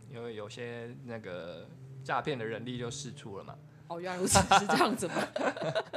[0.09, 1.69] 因为有些那个
[2.05, 3.59] 诈骗的人力就释出了嘛。
[3.89, 5.15] 哦，原来如此，是这样子吗？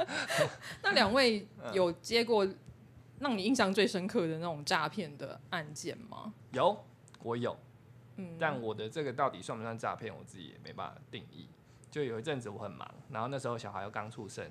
[0.82, 2.46] 那两位有接过
[3.20, 6.32] 让你印象最深刻的那种诈骗的案件吗？
[6.52, 6.76] 有，
[7.22, 7.56] 我有。
[8.16, 11.48] 嗯，但我的这个到底算不算诈骗，我自己也没办法定义。
[11.90, 14.50] 就有一阵子我很忙，然后那时候小孩又刚出生，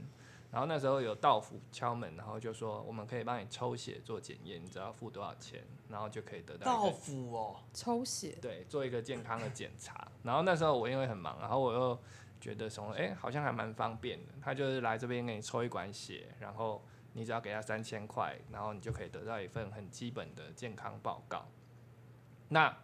[0.51, 10.07] 然后那时候有到府敲门，然后就说我们可以帮你抽血做检验，你只要付多少钱，然后就可以得到到府哦，抽血，对，做一个健康的检查。
[10.23, 11.99] 然后那时候我因为很忙，然后我又。
[12.41, 12.93] 觉得什么？
[12.95, 14.33] 哎，好像还蛮方便的。
[14.41, 16.83] 他就是来这边给你抽一管血，然后
[17.13, 21.47] 你只要给他三千块，然后你就可以得到一份很基本的健康报告。
[22.49, 22.75] 那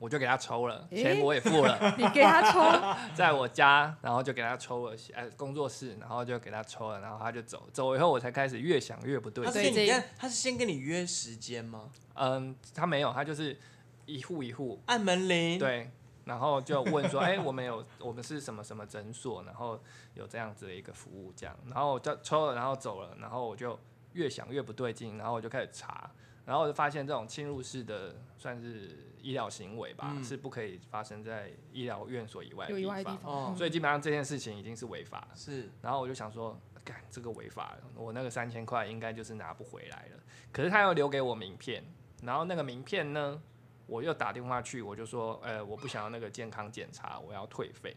[0.00, 1.78] 我就给他抽了，钱我也付了。
[1.96, 2.60] 你给他抽？
[3.14, 7.66] 在我家，然后就给他抽了血，哎，工作室，然后就给他抽了，然后他就走。
[7.72, 9.46] 走以后我才开始越想越不对。
[9.46, 11.90] 他是你他是先跟你约时间吗？
[12.14, 13.56] 嗯，他没有，他就是
[14.04, 15.58] 一户一户按门铃。
[15.58, 15.90] 对。
[16.24, 19.78] 然后就问说，哎、欸，我们有，我们是什么什么诊所，然后
[20.14, 23.78] 有这样子的一个服务，这样，然后我就抽了，然后走了，然后我就
[24.14, 26.10] 越想越不对劲，然后我就开始查，
[26.46, 35.28] 然后我就发现这种侵入式的算是医疗行为吧，嗯、是不可以发生在医疗院所以外的地方，地方所以基本上这件事情已经是违法。
[35.34, 40.22] 是，然后我就想说，干这个违法了，我那个三千块应该就是拿不回来了。
[40.52, 41.84] 可是他又留给我名片，
[42.22, 43.42] 然后那个名片呢？
[43.86, 47.96] 我又打电话去，我就说，呃，我不想要那个健康检查，我要退费。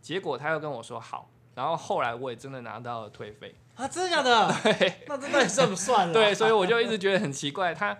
[0.00, 4.52] 结果他又跟我说好，然后后来我也真的拿到了退费啊，真的假的？
[4.62, 6.12] 对，那这到底算不算了？
[6.12, 7.96] 对，所以我就一直觉得很奇怪，他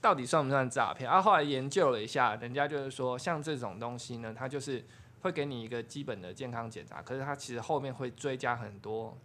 [0.00, 1.08] 到底算不算诈骗？
[1.08, 4.84] 然后后来研究了一下，人家就是说，像这种东西呢，他就是
[5.22, 9.16] 会给你一个基本的健康检查，可是他其实后面会追加很多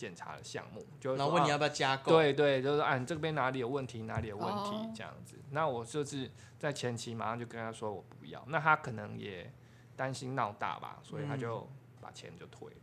[0.00, 2.12] 检查的项目，就然后问你要不要加购。
[2.12, 5.36] 对对，就是啊，你这边哪里有问题，哪里有问题这样子。
[5.50, 9.52] 那我就是在前期马上就跟他说我不要，那他可能也
[9.94, 11.68] 担心闹大吧，所以他就
[12.00, 12.76] 把钱就退了。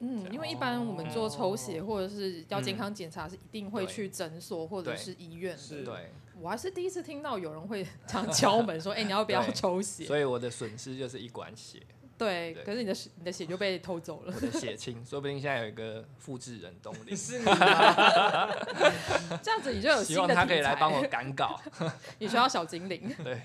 [0.00, 5.82] 嗯，因为一般我们做抽血或者是要健康检查，是一定会去诊所或者是医院的。
[5.82, 11.82] 对，我还是第一次听到有人会 这样敲门说：“哎，你要不要抽血？”所以我的损失就是一管血。
[12.18, 14.34] 对，可是你的血你的血就被偷走了。
[14.34, 17.14] 我的血清， 说不定现在有一个复制人动力。
[17.14, 17.44] 是你
[19.42, 21.60] 这样子你就有希望他可以来帮我赶稿。
[22.18, 23.14] 你需要小精灵。
[23.22, 23.40] 对。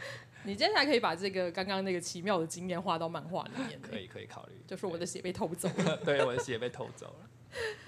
[0.46, 3.80] 你接下来可以把这个刚刚那个奇妙的经验画到漫画里面。
[3.82, 4.62] 可以，可以考虑。
[4.68, 5.98] 就是我的血被偷走了。
[6.04, 7.30] 对，我的血被偷走了。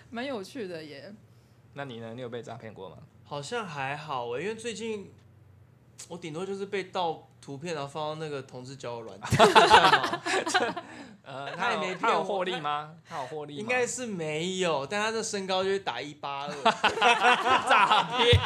[0.10, 1.14] 蛮有趣的耶。
[1.74, 2.14] 那你呢？
[2.14, 3.00] 你有被诈骗过吗？
[3.26, 5.12] 好像还好诶，因为最近
[6.08, 9.39] 我顶多就是被盗图片，然后放到那个同志交友软件。
[11.24, 12.91] 呃，他也没，他有获利吗？
[13.08, 13.56] 他有获利？
[13.56, 16.54] 应该是没有，但他的身高就是打一八二。
[17.68, 18.39] 诈骗，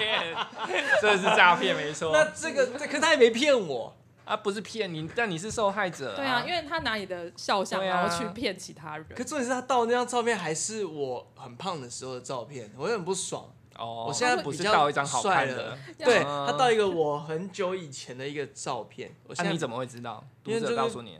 [1.02, 2.12] 这是诈骗，没错。
[2.16, 3.93] 那这个，这可是他也没骗我。
[4.24, 6.16] 啊，不是骗你，但你是受害者、啊。
[6.16, 9.08] 对啊，因为他拿你的肖像，然后去骗其他人。
[9.16, 13.45] 可重点是他盗那张照片还是我很胖的时候的照片，我有点不爽。
[13.80, 19.15] 哦，我现在不是到一张好看的，对，他到一个我很久以前的一个照片。
[19.25, 20.23] 我现在、啊、你怎么会知道？
[20.43, 21.17] 读者告诉你。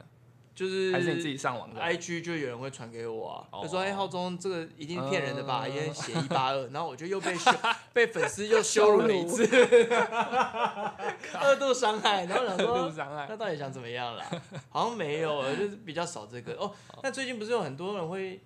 [0.55, 7.49] 就是还是你自己上网的，IG 就有人会传给我啊，就说哎，浩中这个一定是骗人的吧，因为写一八二，然后我就又被羞，
[7.93, 9.47] 被粉丝又羞辱了一次，
[11.39, 12.91] 二度伤害，然后想说，
[13.30, 14.26] 那到底想怎么样啦？
[14.68, 16.70] 好像没有，就是比较少这个哦。
[17.03, 18.41] 那最近不是有很多人会，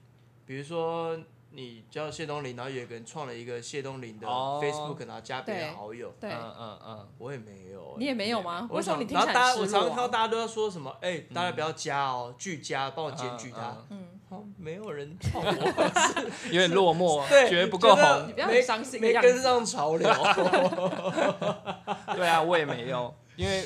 [0.46, 1.18] 比如说。
[1.56, 6.12] 你叫谢东林，然后有一个人创了一个谢东林的 Facebook，然后加别人好友。
[6.20, 7.96] 对，嗯嗯嗯，我也没有。
[8.00, 8.68] 你也没有吗？
[8.72, 9.34] 为什么你听起来？
[9.34, 10.96] 然后大家，我常常看到大家都要说什么？
[11.02, 13.78] 哎，大家不要加哦，拒加，帮我检举他。
[13.90, 14.08] 嗯，
[14.58, 15.92] 没有人创我，
[16.50, 20.10] 有点落寞，对，觉得不够红，你不要很伤心，没跟上潮流。
[22.16, 23.64] 对啊，我也没有，因为。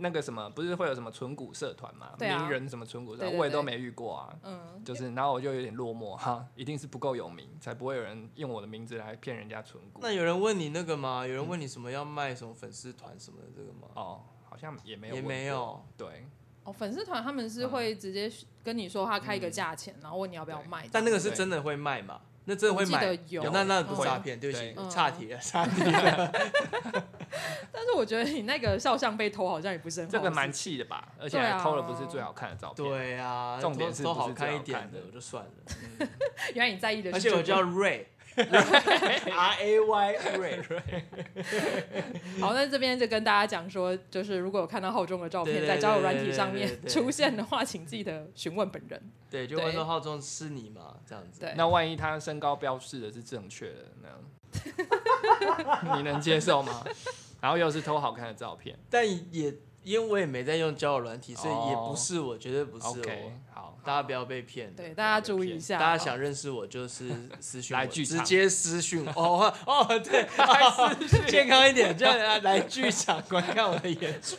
[0.00, 2.12] 那个什么，不是会有什么存股社团嘛？
[2.18, 4.34] 名、啊、人什么存股社团，我也都没遇过啊。
[4.42, 10.00] 嗯，就是，然后我就有点落寞哈，一定是不够有名，才不会有人用我的名字来骗人家存股。
[10.02, 11.26] 那有人问你那个吗？
[11.26, 13.88] 有人问你什么要卖什么粉丝团什么的这个吗？
[13.94, 15.84] 哦，好像也没有，也没有。
[15.96, 16.26] 对，
[16.64, 18.30] 哦，粉丝团他们是会直接
[18.64, 20.88] 跟你说他开一个价钱，嗯、然后问你要不要卖。
[20.90, 22.20] 但那个是真的会卖吗？
[22.50, 23.16] 那真的会买？
[23.28, 26.32] 有，那那不是诈骗，对不起，差题了，岔题了。
[27.72, 30.08] 但是我觉得你那个肖像被偷，好像也不是很。
[30.08, 31.08] 这个蛮气的吧？
[31.20, 32.84] 而且还偷了不是最好看的照片。
[32.84, 35.50] 对啊，重点是偷好看一点的，我就算了。
[36.54, 37.16] 原来你在意的是。
[37.16, 37.62] 而且我叫
[38.36, 40.16] Ray，R A Y。
[42.40, 49.00] 好，那这边就跟大家讲说，就是如果有看到浩中的照片在交友软体上面出现的话，请记得询问本人。
[49.30, 50.96] 对，就问说浩中是你吗？
[51.06, 51.40] 这样子。
[51.40, 51.54] 对。
[51.56, 54.08] 那万一他身高标示的是正确的，那
[55.88, 56.84] 样你能接受吗？
[57.40, 63.32] 然后又是偷好看的照片，但也因为我也没在用交友软体，所以也不是我，绝对不是我。
[63.52, 64.72] 好，大家不要被骗。
[64.74, 65.78] 对，大家注意一下。
[65.78, 67.08] 大家想认识我，就是
[67.40, 69.06] 私讯我，来剧场，直接私讯。
[69.16, 74.36] 哦哦，对，来私讯，健康一点，这样来剧场观看我的演出。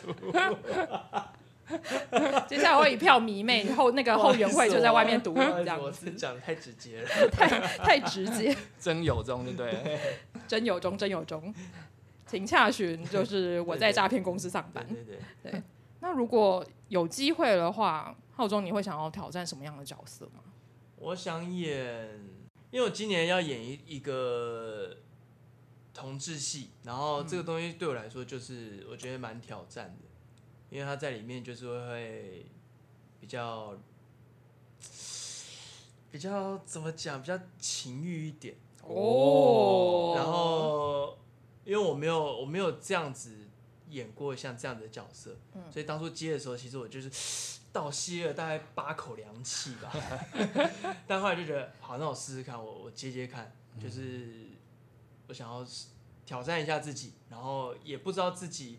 [2.46, 5.80] 接下来会一票迷妹，后那个后援会就在外面堵，这样。
[5.80, 8.54] 我是讲的太直接了， 太太直接。
[8.78, 9.98] 真有中，对不对？
[10.46, 11.54] 真有中，真有中。
[12.32, 14.82] 请洽询，就是我在诈骗公司上班。
[14.88, 15.62] 对对对，对。
[16.00, 20.42] 那如果有机会的话，浩中你会想要挑战什么样的角色吗？
[20.96, 22.18] 我想演，
[22.70, 24.96] 因为我今年要演一一个
[25.92, 30.08] 同志戏，然后这个东西对我来说就是我觉得蛮挑战的，
[30.70, 32.46] 因为他在里面就是会
[33.20, 33.76] 比较
[36.10, 38.54] 比较怎么讲，比较情欲一点
[38.84, 41.18] 哦，然后。
[41.64, 43.48] 因为我没有我没有这样子
[43.90, 47.10] 演过像这样的角色，嗯、所以当初接的时候，其实我就是
[47.72, 49.92] 倒吸了大概八口凉气吧。
[51.06, 54.46] 但后来就觉得，好，那我试试看，我我接接看，就是
[55.28, 55.66] 我想要
[56.26, 58.78] 挑战一下自己，然后也不知道自己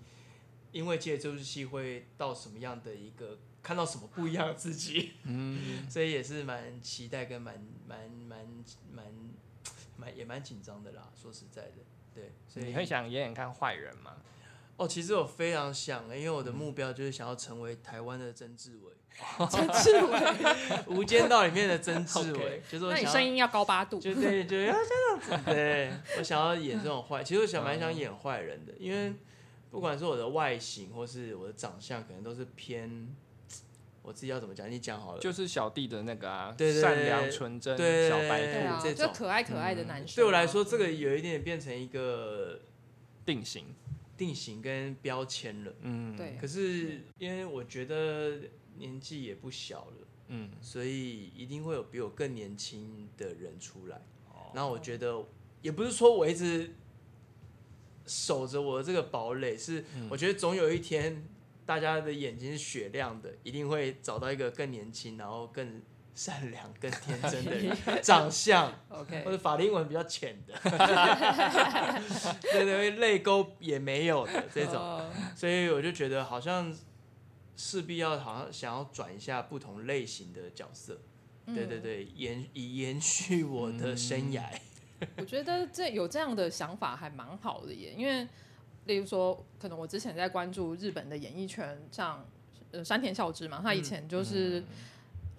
[0.72, 5.60] 因为接这部戏会到什么样的一个看到什么不一样的自己，嗯，
[5.90, 8.46] 所以也是蛮期待跟蛮蛮蛮
[8.92, 9.06] 蛮
[9.98, 11.78] 蛮也蛮紧张的啦，说实在的。
[12.14, 14.14] 对，所以你会想演演看坏人吗？
[14.78, 18.92] 哦，其实我非常想，因为我的目标就是想要成为台湾的曾志伟。
[19.48, 20.20] 曾志伟，
[20.90, 25.52] 无间道里面的曾志伟 就是那你声音要高八度，就对，就要这样子。
[25.52, 29.14] 对，我想要演这种坏，其实我想蛮想演坏人的，因为
[29.70, 33.16] 不管是我的外形或是我的长相，可能都是偏。
[34.04, 34.70] 我自己要怎么讲？
[34.70, 35.20] 你讲好了。
[35.22, 40.16] 就是小弟的那个啊，对对对善良纯真小白兔、啊、这种，就可爱可爱的男生。
[40.18, 42.60] 对我来说，这个有一点变成一个
[43.26, 43.68] 定型、
[44.18, 45.74] 定型跟标签了。
[45.82, 46.38] 嗯，对。
[46.40, 48.40] 可是因为我觉得
[48.76, 54.02] 年纪也不小了，嗯，所以一定会有比我更年轻的人出来。
[54.54, 55.26] 然后我觉得，
[55.62, 56.76] 也不是说我一直
[58.06, 61.24] 守着我的这个堡垒，是我觉得总有一天。
[61.66, 65.82] 大家的眼睛是雪亮的，一定会找到一个更年轻，然后更
[66.14, 70.54] 善良、更天真的人，长相， OK，或者法令纹比较浅的，
[72.42, 76.72] 对 对，泪沟也没有的这种，所以我就觉得好像
[77.56, 81.02] 势必要好像想要转一下不同类型的角色，
[81.46, 84.44] 对对对，延以延续我的生涯。
[85.18, 88.28] 我觉得这有这样的想法还蛮好的耶，因为。
[88.86, 92.26] 例如说，可能我之前在关注日本的演艺圈，像
[92.72, 94.64] 呃山田孝之嘛，他以前就是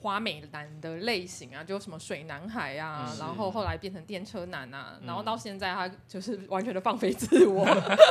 [0.01, 7.65] 花美男的类型啊，就什么水男孩啊，嗯、然后后来变成电车男啊，然后到现在他就是 完全的放飞自我。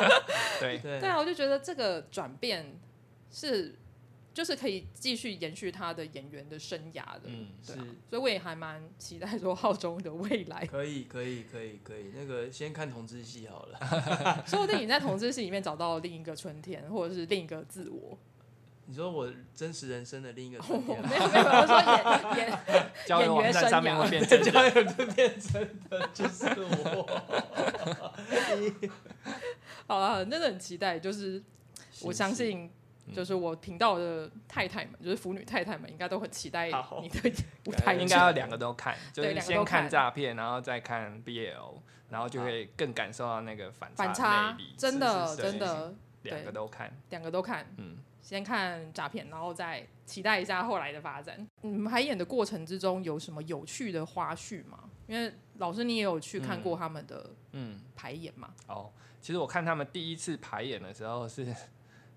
[0.59, 2.79] 对对啊，我就觉得这个转变
[3.31, 3.75] 是。
[4.33, 10.65] 就是可以继续延续他的演员的生涯的，嗯，对啊，所以我也还蛮期待说浩中的未来。
[10.65, 12.11] 可以，可以，可以，可以。
[12.15, 13.79] 那个先看同志戏好了，
[14.47, 18.17] 说不定你在同志戏里面找到另一个春天，或者是另一个自我。
[18.85, 20.99] 你说我真实人生的另一个春天？
[21.07, 21.79] 没有没有，我说
[22.35, 27.07] 演演演员生涯会变真的， 就变真的就是我。
[29.85, 31.41] 好了，真的很期待，就是
[32.01, 32.71] 我相信。
[33.11, 37.31] 就是我频道的太太们，就是腐女太太们，应该都很期待你的
[37.65, 37.95] 舞台。
[37.95, 41.73] 应该要两个都看，就是先看诈骗，然后再看 BL，
[42.09, 44.57] 然后就会更感受到那个反反差。
[44.77, 47.67] 真的真的，两个都看，两个都看。
[47.77, 51.45] 嗯，先看诈骗，然后再期待一下后来的发展。
[51.61, 54.89] 你们排演的过程之中有什么有趣的花絮吗？
[55.07, 58.53] 因为老师你也有去看过他们的嗯排演嘛？
[58.67, 58.89] 哦，
[59.19, 61.53] 其实我看他们第一次排演的时候是。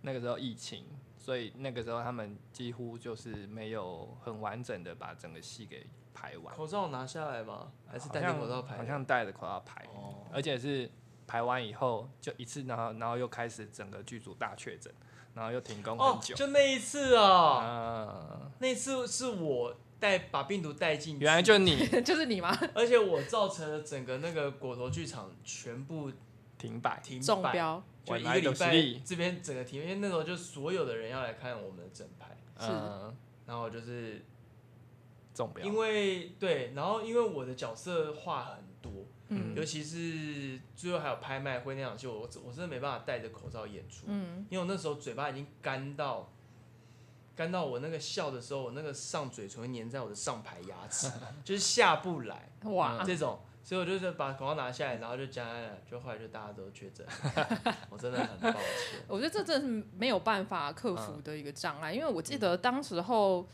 [0.07, 0.85] 那个时候疫情，
[1.19, 5.85] 所以那个时候他们几乎就是没有很完整的把整个戏给
[6.15, 6.55] 排完。
[6.55, 7.73] 口罩拿下来吗？
[7.89, 8.77] 还是戴着口罩排？
[8.77, 9.85] 好像戴着口罩排。
[9.93, 10.25] 哦。
[10.33, 10.89] 而且是
[11.27, 14.95] 排完以后就一次，然后然后又开始整个剧组大确诊，
[15.35, 16.37] 然后又停工很久。
[16.37, 17.61] 哦，就那一次哦。
[17.65, 18.53] 嗯。
[18.61, 21.25] 那次是我带把病毒带进去。
[21.25, 22.57] 原来就你， 就是你吗？
[22.75, 26.13] 而且我造成了整个那个果头剧场全部
[26.59, 27.83] 停摆，停中标。
[28.05, 32.71] 就一个礼拜，这边整个停，因为那时候就所有的人要来看我们的整排，是，
[33.47, 34.25] 然后就是
[35.35, 38.93] 中标，因为对，然后因为我的角色话很多，
[39.27, 46.33] 嗯，尤其是最后还有拍卖会那场戏，我我真的没办法戴着口罩演出，嗯，因为我那时候嘴巴已经干到，
[47.35, 51.11] 干到我那个笑的时候，我那个上嘴唇会粘在我的上排牙齿，
[51.43, 53.41] 就是下不来，哇，这种。
[53.67, 55.45] 所以我就是把口罩拿下来，然后就讲，
[55.91, 57.05] 就后来就大家都确诊，
[57.91, 59.01] 我真的很抱歉。
[59.09, 63.45] 我觉得这真的是没有办法克服的一个障碍，因为我记得当时候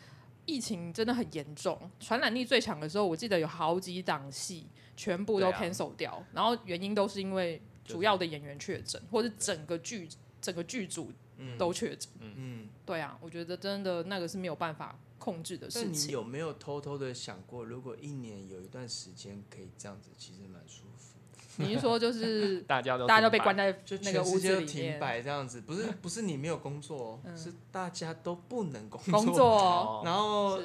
[0.44, 10.06] 疫情真的很严重，传染力最强的时候，我记得有好几档戏全部都 cancel 掉，然后原因都是因为主要的演员确诊，或者整个剧
[10.42, 11.10] 整个剧组
[11.59, 12.09] 都确诊。
[12.20, 16.09] 嗯，对啊，我觉得真的那个是没有办法控制的事情。
[16.09, 21.18] 你有没有偷偷的想过，如果一年有一段时间可以这样子，其实蛮舒服。
[21.57, 25.61] 你是说就是 大家都大家都被关在就那个屋子里面停摆这样子？
[25.61, 29.12] 不是不是你没有工作，嗯、是大家都不能工作。
[29.12, 30.59] 工作，然后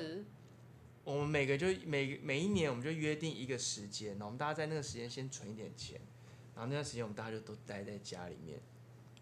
[1.04, 6.00] 我们每个就每每一年我们就约定一个时间，然后我们大家在那个时间先存一点钱，
[6.56, 8.58] 然后那段时间我们大家就都待在家里面。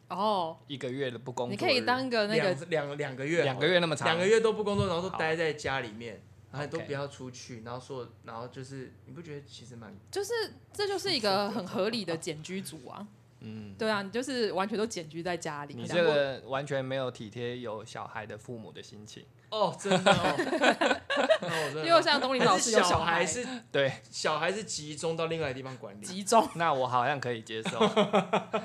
[0.10, 10.32] 哦，一个月的不工作，你可以当个那个两两个月，两个月那么长，两个月都不工作，然后都待在家里面，然后都不要出去，然后说，然后就是你不觉得其实蛮，就是
[10.72, 13.08] 这就是一个很合理的简居族啊，
[13.42, 19.26] 嗯，对啊，你就是完全都简居在家里，你这个完全没有体贴有小孩的父母的心情。
[19.52, 27.80] 哦，真的哦， 因为像东林老师有小孩，是 对，小孩是集中到另外一个地方管理，集中，那我好像可以接受，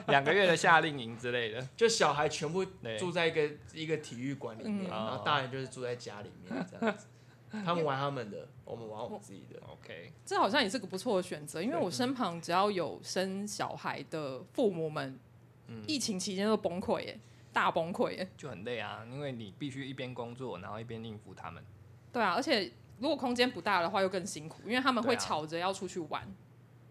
[0.09, 2.65] 两个月的夏令营之类的， 就小孩全部
[2.99, 7.07] 住在一个一个体育馆里面，然后大人就是住在家里面这样子，
[7.65, 15.19] 他们玩他们的，我们玩我们自己的，OK，这好像也是个不错的选择，因为我身旁只要有生小孩的父母们。
[15.73, 17.21] 嗯、疫情期间都崩溃耶，
[17.53, 21.65] 大崩溃耶，就很累啊，因为你必须一边工作，然后一边应付他们。
[22.13, 26.23] 对啊，而且如果空间不大的话，又更辛苦，因为他们会吵着要出去玩。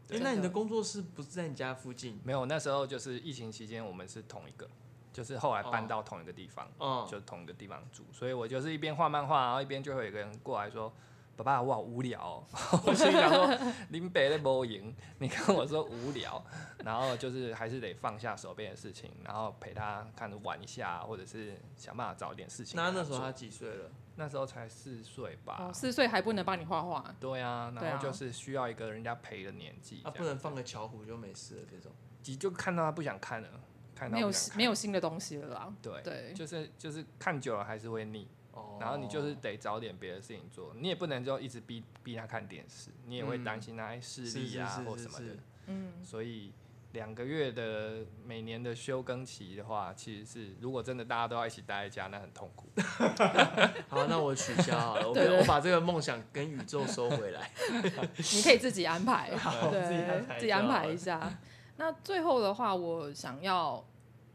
[0.07, 2.21] 哎、啊，那你的工作室不是在你家附近？
[2.23, 4.65] 没有，那时候就是疫情期间，我们是同一个，
[5.11, 10.91] 就是后来搬到同一个地方，哦、就同一个地方住，所以我就是一边画漫画，然后一边就会有一个人过来说。
[11.35, 12.43] 爸爸，我好无聊哦。
[12.85, 13.47] 我心想说，
[13.91, 16.43] 林北的播赢，你跟我说无聊，
[16.83, 22.75] 然后就是还是得放下手边的事情，然后陪他看着玩一下，或者是想办法找一点事情。
[22.75, 23.89] 那那时候他几岁了？
[24.17, 25.55] 那时候才四岁吧。
[25.61, 27.15] 哦，四岁还不能帮你画画。
[27.21, 30.01] 对啊，然后就是需要一个人家陪的年纪。
[30.03, 31.89] 啊，不能放个巧虎就没事了这种。
[32.25, 33.47] 你就看到他不想看了，
[33.99, 35.73] 看到没有没有新的东西了啦。
[35.81, 38.27] 对对，就是就是看久了还是会腻。
[38.77, 45.37] 然后你就是得找点别的事情做，你也不能就一直逼逼他看电视，你也会担心他视力啊或什么的。
[45.67, 46.51] 嗯，所以
[46.91, 52.69] 两个月的每年的休更期的话，其实是如果真的大家都要一起待在家，那很痛苦。
[53.87, 57.49] 好，那我取消好了，我我把这个梦想跟宇宙收回来。
[58.33, 59.29] 你可以自己安排，
[59.71, 61.31] 对，自己安排一下。
[61.79, 63.83] 那最后的话，我想要。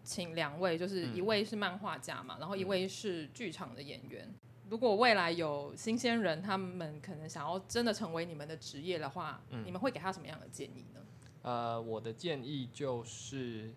[0.07, 4.29] 请两位，就是一位是漫画家嘛，嗯、然后一位是剧场的演员。
[4.29, 4.35] 嗯、
[4.69, 11.01] 如果未来有新鲜人，他们可能想要真的成为你们的职业的话，嗯、你们会给他什么样的建议呢？
[11.41, 13.73] 呃，我的建议就是，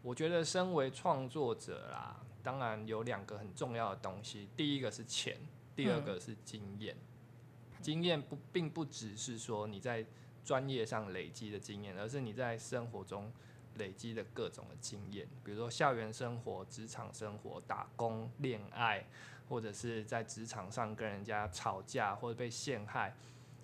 [0.00, 5.36] 我觉得身为创作者啦，当然有两个很重要的东西，第一个是钱，
[5.74, 6.96] 第二个是经验。
[6.96, 10.06] 嗯、经验不并不只是说你在
[10.46, 13.30] 专业上累积的经验，而是你在生活中。
[13.78, 19.04] 累积的各种的经验，比如说校园生活、职场生活、打工、恋爱，
[19.50, 23.14] 或者是在职场上跟人家吵架或者被陷害。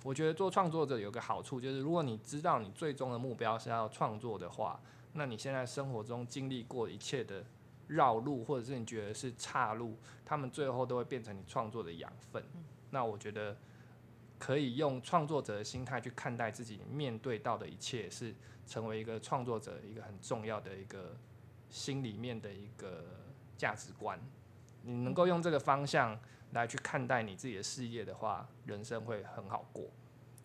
[0.05, 4.79] 我觉得做创作者有个好处，就是如果你知道你最终的目标是要创作的话，
[5.15, 7.43] 那你现在生活中经历过一切的
[7.87, 12.45] 绕路，或者是你觉得是岔路，他们最后都会变成你创作的养分。
[12.91, 13.57] 那我觉得
[14.43, 18.35] 可以用创作者的心态去看待自己面对到的一切是。
[18.65, 21.17] 成为一个创作者，一个很重要的一个
[21.69, 23.05] 心里面的一个
[23.59, 24.17] 价值观。
[24.83, 26.19] 你能够用这个方向
[26.53, 29.91] 来去看待你自己的事业的话，人生会很好过。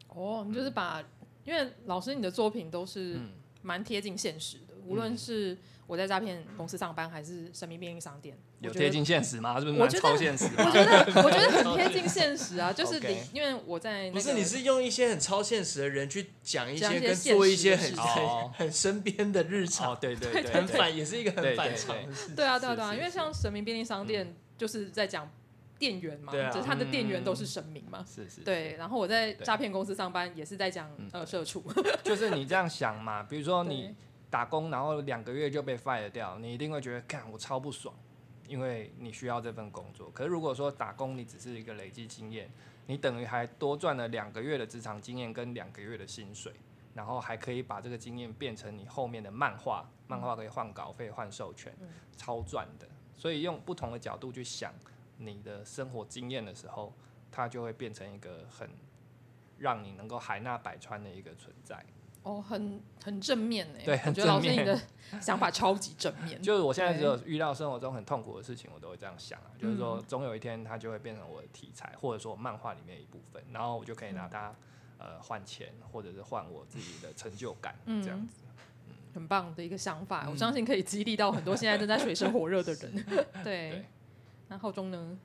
[0.07, 1.05] 哦，你就是把，嗯、
[1.45, 3.19] 因为老师你的作品都是
[3.61, 4.57] 蛮贴近现实
[4.87, 5.57] 无论是。
[5.87, 8.37] 我在诈骗公司上班，还是神明便利商店？
[8.59, 9.57] 有贴近现实吗？
[9.57, 10.43] 是不是蛮超现实？
[10.57, 21.95] 我觉得我觉得很 贴近现实啊，就是你因为我在不是你是用一些很超现实的人去讲一些跟做一些很很 很身边的日常，对对 对，很反也是一个很反常。
[22.35, 25.31] 对啊对啊对啊，因为像神明便利商店就是在讲
[25.79, 28.41] 店员嘛，就是他的店员都是神明嘛，是是。
[28.41, 31.63] 对，然后我在诈骗公司上班也是在讲呃社畜，
[32.03, 33.95] 就是你这样想嘛，比如说你。
[34.29, 37.95] 打工，然后两个月就被 fire 掉，你一定会觉得，干我超不爽，
[38.47, 40.11] 因为你需要这份工作。
[40.11, 42.49] 可是如果说打工，你只是一个累积经验，
[42.85, 46.53] 你等于还多赚了两个月的职场经验跟两个月的薪水，
[46.93, 51.73] 然后还可以把这个经验变成你后面的漫画，漫画可以换稿费、换授权，
[52.15, 52.87] 超赚的。
[53.15, 54.73] 所以用不同的角度去想
[55.17, 56.93] 你的生活经验的时候，
[57.31, 58.69] 它就会变成一个很
[59.57, 61.83] 让你能够海纳百川的一个存在。
[62.27, 64.35] 哦，很很正面哎，对，很正面。
[64.35, 64.81] 我觉得老师你的
[65.21, 66.39] 想法超级正面。
[66.43, 74.53] 就是我现在只有遇到生活中很痛苦的事情，我都会这样想啊，就是说总有一天它就会变成我的题材，或者说漫画里面一部分，然后我就可以拿它
[74.97, 78.43] 呃换钱，或者是换我自己的成就感，这样子。
[78.87, 83.05] 嗯，很棒的一个想法，我相信可以激励到很多现在正在水深火热的人。
[83.43, 83.85] 对，
[84.49, 85.17] 那浩中呢？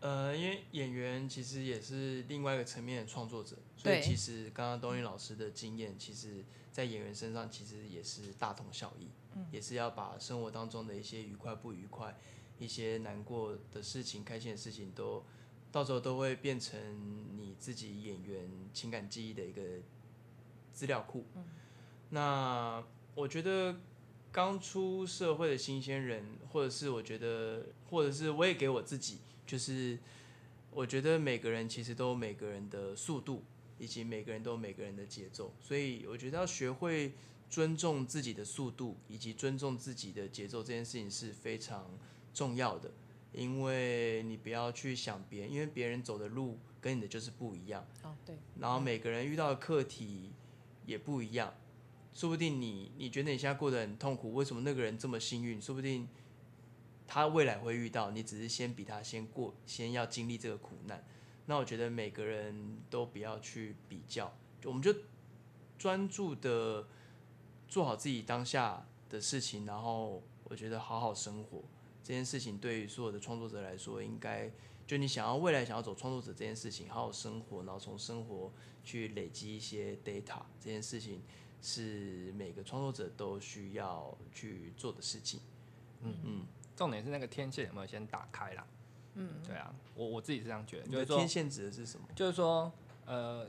[0.00, 6.42] 呃，因为演员其实也是另外一个层面的创作者，所以其实刚刚东云老师的经验，其实
[6.72, 12.16] 在演员身上其实也是大同小异，嗯、也是要把生活当中的一些愉快不愉快、
[12.58, 15.22] 一些难过的事情、开心的事情都，
[15.70, 19.62] 到时候都会变成你自己演员情感记忆的一个
[20.72, 21.26] 资料库。
[21.34, 21.44] 嗯、
[22.08, 22.82] 那
[23.14, 23.76] 我觉得
[24.32, 29.18] 刚出社会的新鲜人，或者是我觉得，或者是我也给我自己。
[29.50, 29.98] 就是
[30.70, 33.42] 我觉得每个人其实都有每个人的速度，
[33.80, 37.14] 以及每个人都有每个人的节奏，所以我觉得要学会
[37.50, 41.90] 尊重自己的速度，以及尊重自己的节奏，这件事情是非常
[42.32, 42.92] 重要的。
[43.32, 47.84] 因为你不要去想别人，因为别人走的路跟你的就是不一样。
[48.04, 48.36] 哦，对。
[48.60, 50.30] 然后每个人遇到的课题
[50.86, 51.52] 也不一样，
[52.14, 55.60] 说不定你你觉得你现在过得很痛苦，为什么那个人这么幸运？
[55.60, 56.06] 说不定。
[57.12, 61.04] 他未来会遇到，你只是先比他先过，先要经历这个苦难。
[61.46, 64.32] 那我觉得每个人都不要去比较，
[64.62, 64.94] 我们就
[65.76, 66.86] 专注的
[67.66, 71.64] 做好自己当下的事情，然后我觉得好好生活。
[72.04, 74.48] 这件事情，对于所有的创作者来说，应该
[74.86, 78.52] 就你想要未来想要走创作者这件事情，好好生活，然后从生活
[78.84, 81.20] 去累积一些 data，这件事情
[81.60, 85.40] 是每个创作者都需要去做的事情。
[86.02, 86.14] 嗯。
[86.22, 86.46] 嗯，
[86.80, 88.66] 重点是那个天线有没有先打开啦？
[89.16, 90.86] 嗯，对啊，我我自己是这样觉得。
[90.88, 92.06] 就是天线指的是什么？
[92.16, 92.72] 就是说，
[93.04, 93.46] 呃，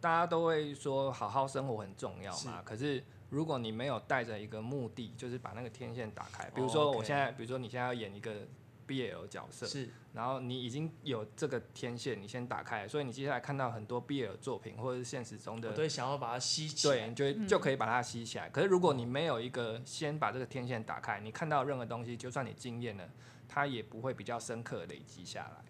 [0.00, 3.00] 大家都会说好好生活很重要嘛，是可是。
[3.30, 8.46] 如果你没有带着一个目的，就是把那个天线打开，比如说我现在，比如说你现在要演一个
[8.86, 18.48] BL 角色，是，然后你已经有这个天线，你先打开，所以你接下来看到很多 BL 作品或者是现实中的，我都想要把它吸起来，对，你就就可以把它吸起来。
[18.50, 23.08] 可是如果你没有一个先把这个天线打开，你看到任何东西，就算你经验了，
[23.48, 25.64] 它也不会比较深刻累积下来。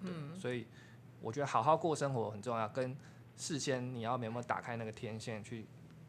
[0.00, 0.66] 嗯，所以
[1.20, 2.96] 我觉得好好过生活很重要，跟
[3.36, 5.66] 事先你要有没有打开那个天线去。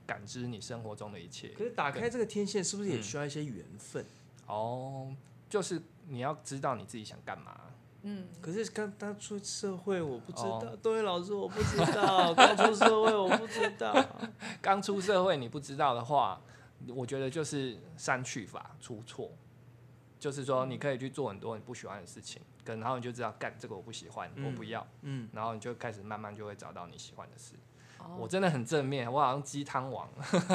[0.09, 1.49] 感知你生活中的一切。
[1.49, 4.03] 可是打开这个天线，是不是也需要一些缘分？
[4.03, 4.07] 嗯。
[4.47, 5.15] 哦，
[5.47, 5.79] 就是
[6.09, 7.55] 你要知道你自己想干嘛。
[8.01, 8.27] 嗯。
[8.41, 10.59] 可是刚刚出社会，我不知道。
[10.77, 12.33] 多位、哦、老师，我不知道。
[12.33, 13.93] 刚出社会，我不知道。
[14.61, 16.41] 刚出社会，你不知道的话，
[16.87, 19.31] 我觉得就是删去法出错。
[20.19, 24.85] 就是说，你可以去做很多你不喜欢的事情，跟然后你就知道，干这个我不喜欢，嗯、我不要。
[25.03, 25.29] 嗯。
[25.31, 27.55] 然后你就开始慢慢就会找到你喜欢的事。
[28.17, 30.09] 我真的很正面，我好像鸡汤王，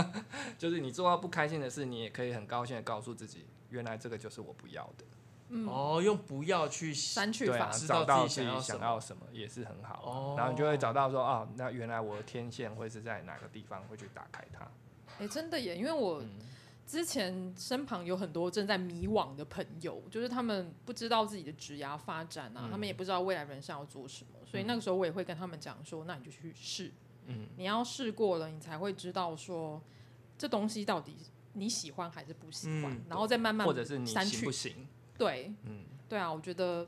[0.57, 5.05] 就是你做到不开心的事，你也可以很高兴的告诉自己，原来这个就是我不要的。
[5.57, 10.03] 嗯、哦，用不要去删去法，找到自己想要什么也是很好。
[10.05, 14.65] 哦、然后你就会找到说，哦，那原来我的天线会是在哪个地方，会去打开它。
[15.19, 16.21] 哎、欸，真的耶，因为我
[16.85, 26.91] 之前身旁有很多正在迷惘的朋友，就是他们不知道自己的职涯发展啊，嗯、他们也不知道未来人生要做什么，所以那个时候我也会跟他们讲说，那你就去试。
[27.27, 29.81] 嗯，你要试过了，你才会知道说
[30.37, 31.17] 这东西到底
[31.53, 34.87] 你喜欢还是不喜欢，嗯、然后再慢慢或者是你行不行？
[35.17, 36.87] 对，嗯，对啊，我觉得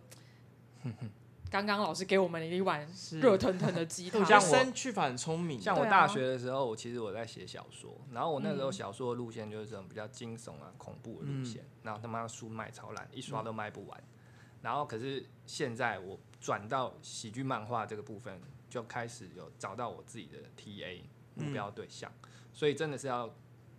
[1.50, 2.86] 刚刚老师给我们了一碗
[3.20, 5.60] 热腾腾的鸡汤，像我去法很聪明。
[5.60, 13.98] 像我大学的时候，我其实我在写小说，然后我那时候小说的路线就是这种比较惊悚啊、恐怖的路线，嗯、然后他妈书卖超烂，一刷都卖不完。
[14.00, 14.08] 嗯、
[14.62, 18.40] 然后可是现在我转到喜剧漫画这个部分。
[18.68, 21.00] 就开始有找到我自己的 TA
[21.36, 23.32] 目标对象，嗯、所以真的是要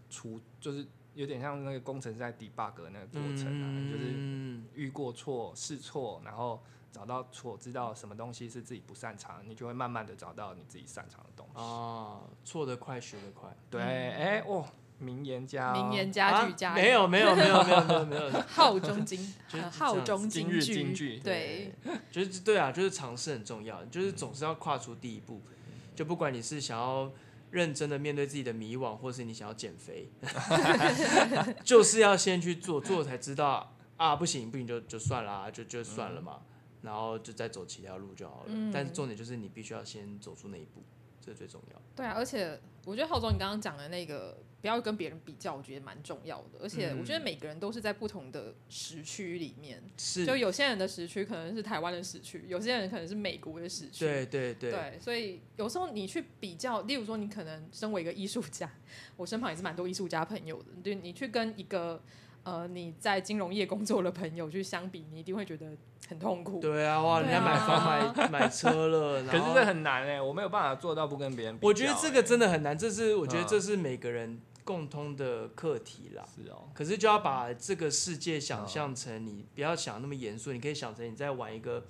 [0.10, 0.88] 出，就是
[1.18, 6.62] 有点像那个工程师在 debug 那个过程啊，嗯、就是遇过错试错，然后
[6.92, 11.60] 找到错，知道什么东西是自己不擅长，你就会慢慢的找到你自己擅长的东西。
[11.60, 13.50] 啊，错得快，学得快。
[13.70, 14.72] 对，哎、嗯，哇、欸。
[15.00, 19.36] 名言家，名言佳句佳，没有没有没有没有没有没有， 号中金，
[19.70, 20.60] 号中金句。
[20.60, 21.72] 金句，对，
[22.10, 25.40] 就是对啊，就是尝试很重要，就是总是要跨出第一步，
[25.96, 27.12] 就不管你是想要
[27.52, 30.10] 认真的面对自己的迷惘，或是你想要减肥，
[31.64, 36.42] 就是要先去做，做才知道啊，不行不行就就算了，就就算了嘛，
[36.82, 38.72] 然后就再走其他路就好了。
[38.74, 40.84] 但是重点就是你必须要先走出那一步，
[41.22, 41.82] 这最重要。
[41.96, 44.38] 对啊，而且我觉得浩总你刚刚讲的那个。
[44.60, 46.58] 不要跟别人比较，我觉得蛮重要的。
[46.60, 54.04] 而且我觉得每个人都是在不同的时区里面，是就有些人的时区可能是台湾的时区，有些人可能是美国的时区。
[54.04, 54.72] 对对对。
[54.72, 58.70] 对，所以有时候你去比较，例如说你可能身为一个艺术家，
[59.16, 62.02] 我身旁也是蛮多艺术家朋友的，对，你去跟一个
[62.48, 65.68] 呃你在金融业工作的朋友去相比，你一定会觉得。
[66.10, 66.62] 很痛苦。
[66.62, 71.68] 对啊，哇，人家买房买买车了，可是这很难哎，我没有办法做到不跟别人比。
[71.68, 76.24] 我觉得这个真的很难，这是我觉得这是每个人共通的课题啦。
[76.34, 76.70] 是哦。
[76.74, 81.84] 可是就要把这个世界想象成你不要想那么严肃，你可以想成你在玩一个。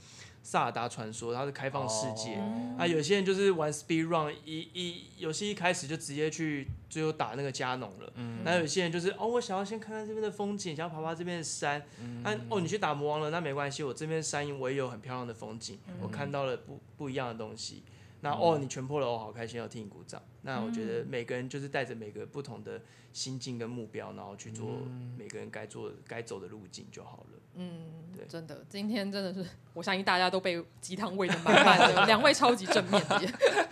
[0.47, 2.79] 萨尔达传说，它是开放世界、oh.
[2.79, 8.13] 啊，有些人就是玩 speed run，一一游戏一开始就直接去最后打那个加农了。
[8.15, 11.85] 嗯，那有些人就是哦，我想要先看看这边的风景，想要爬爬这边的山。
[12.01, 17.83] 嗯，啊、哦，你去打魔王了，那没关系，我这边山我也有很漂亮的风景，嗯、我看到了不不一样的东西。
[18.21, 20.21] 那哦，你全破了，我好开心，要替你鼓掌。
[20.47, 22.79] 那我觉得每个人就是带着每个不同的
[23.11, 24.79] 心境跟目标，然后去做
[25.17, 27.39] 每个人该做该走的路径就好了。
[27.55, 33.21] 嗯，对，真的，今天真的是，我相信大家都被鸡汤喂的满满的，两位超级正面的，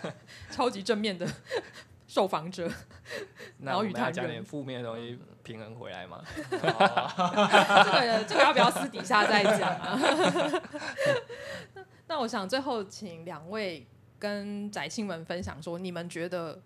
[0.51, 1.25] 超级正面的
[2.07, 2.69] 受访者。
[3.61, 6.21] 然后与他讲点负面的东西，平衡回来嘛。
[6.51, 9.97] 这个这个要不要私底下再讲啊？
[12.07, 13.87] 那我想最后请两位
[14.25, 16.59] 跟宅青们分享说，你们觉得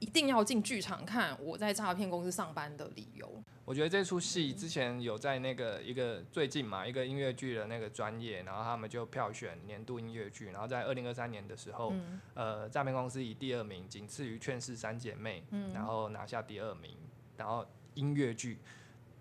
[0.00, 3.40] 一定要进剧场看我在诈骗公司上班的理由。
[3.64, 16.96] 我觉得这出戏之前有在那个一个最近嘛一个音乐剧的那个专业，然后他们就票选年度音乐剧，然后在二零二三年的时候，嗯、呃，诈骗公司以第二名，仅次于《劝世三姐妹》，嗯，然后拿下第二名，
[17.36, 17.64] 然后
[17.94, 18.58] 音乐剧。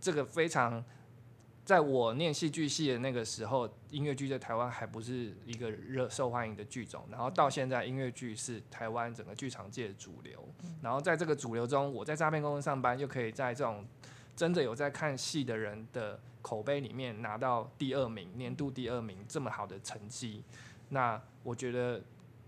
[0.01, 0.83] 这个非常，
[1.65, 10.45] 在我念戏剧系的那个时候，音乐剧在台湾还不是一个热受欢迎的剧种，然后到现在，音乐剧是台湾整个剧场界的主流。
[10.81, 13.85] 然后在这个主流中，我在诈骗公司上班，又可以在这种
[14.35, 20.43] 真的有在看戏的人的口碑里面拿到第二名，年度第二名这么好的成绩。
[20.89, 22.03] 那我觉得，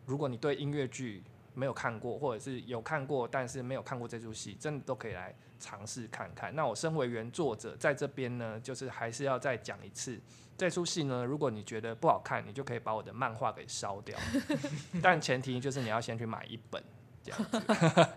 [0.06, 1.24] 如果你对音乐剧
[1.56, 6.56] 没有看过，或者是有看过但是没有看过这出戏，真的都可以来尝试看看。
[6.56, 10.20] 那我身为原作者，在这边呢，就是还是要再讲一次，
[10.58, 14.20] 这出戏呢，如果你觉得不好看，你就可以把我的漫画给烧掉，
[15.02, 16.84] 但前提就是你要先去买一本，
[17.24, 18.08] 这样子。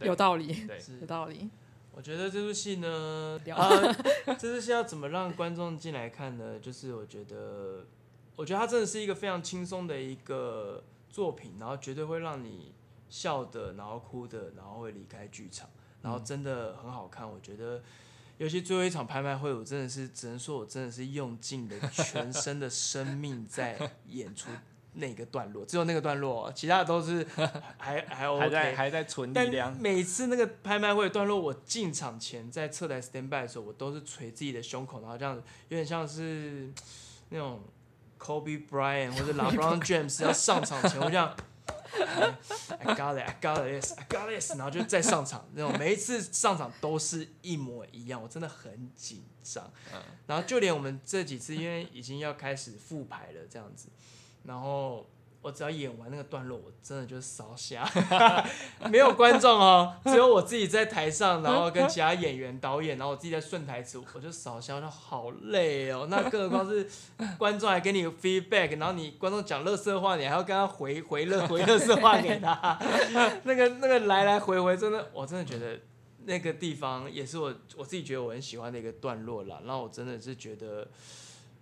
[0.04, 1.48] 有道理，对，有道理。
[1.92, 3.70] 我觉得这出戏呢， 啊，
[4.38, 6.58] 这出戏要怎么让观众进来看呢？
[6.58, 7.86] 就是我觉得。
[8.36, 10.82] 我觉得它真的是一个非常轻松的一个
[11.14, 12.74] 作品，然后绝对会让你
[13.08, 15.70] 笑的，然后哭的，然后会离开剧场，
[16.02, 17.24] 然后真的很好看。
[17.30, 17.80] 我觉得，
[18.38, 24.50] 尤其最后一场拍卖会，我真的是只能说我真的是用尽了全身的生命在演出
[24.94, 27.24] 那个段落，只有那个段落，其他的都是
[27.78, 29.72] 还还 OK，还在还在存力量。
[29.72, 36.72] 但每次那个拍卖会段落，我进场前在侧台 stand by 的时候，我都是捶自己的胸口，然后这样子有点像是
[37.28, 37.62] 那种。
[38.24, 41.36] Kobe Bryant 或者 LeBron James 要上场前，我这样
[42.78, 49.70] ，I got it, I got this, I got this，然后就再上场，那种每一次上场都是一模一样，我真的很紧张。
[50.26, 53.88] 然后就连我们这几次，因为已经要开始复牌了，这样子，
[54.44, 55.06] 然后。
[55.44, 57.86] 我只要演完那个段落，我真的就是烧瞎，
[58.90, 66.06] 没有观众哦，只有我自己在台上，然后跟其他演员、导演，然后我自己在顺台词，我就烧瞎，就好累哦。
[66.08, 66.88] 那更何况是
[67.36, 72.78] 观众还给你 feedback，然后你观众讲垃圾话，你还要跟他回回乐回垃圾话给他，
[73.42, 75.78] 那个那个来来回回，真的，我真的觉得
[76.24, 79.60] 那个地方也是我我自己觉得我很喜欢的一个段落啦。
[79.66, 80.88] 然后我真的是觉得。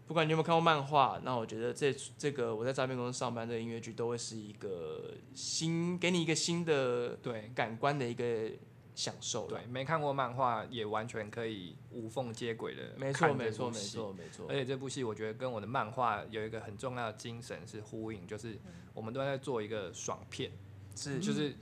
[0.07, 8.51] 不管你有没有看过漫画，那我觉得这这个我在诈骗公司上班的音乐剧都会是一个新，给你一个新的对感官的一个
[8.95, 9.47] 享受。
[9.47, 12.95] 对，没看过漫画也完全可以无缝接轨的。
[12.99, 14.47] 没错，没错，没错，没错。
[14.51, 18.59] 而且这部戏我觉得跟我的漫画有一个很重要的精神是呼应，就是
[18.93, 20.53] 我们都在做一个爽片，
[20.95, 21.57] 是就是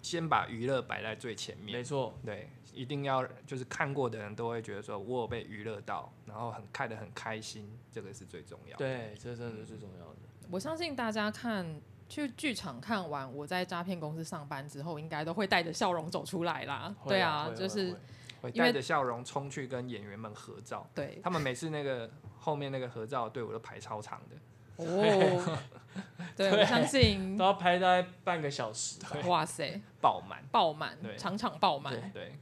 [0.00, 1.78] 先把娱乐摆在最前面。
[1.78, 2.50] 没错，对。
[2.72, 8.78] 一定要就是看过的人都会觉得说，我有被娱乐到，然后很看得很开心，这个是最重要的。
[8.78, 10.16] 对，这真的是最重要的。
[10.50, 16.74] 我相信大家看去剧场看完，我在诈骗公司上班之后，应该都会带着笑容走出来啦。
[16.74, 17.94] 啊对啊，就是
[18.40, 20.88] 会带着笑容冲去跟演员们合照。
[20.94, 24.36] 对，他们每次那个后面那个合照队伍都排超长的。
[24.76, 25.58] 哦，
[26.34, 28.98] 对，我相信都要排大概半个小时。
[29.26, 32.10] 哇塞，爆满，爆满，场场爆满。
[32.12, 32.32] 对。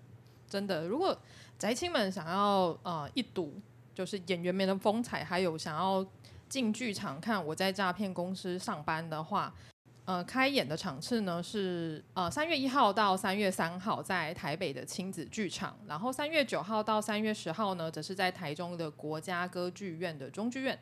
[0.49, 1.17] 真的，如果
[1.59, 3.61] 宅青们想要呃一睹
[3.95, 6.07] 就是演员们的风采，还有想要
[6.49, 9.53] 进剧场看我在诈骗公司上班的话，
[10.07, 20.79] 呃，开演的场次呢是呃三月一号到三月三号在台北的亲子剧场，然后三月九号到三月十号呢则是在台中的国家歌剧院的中剧院，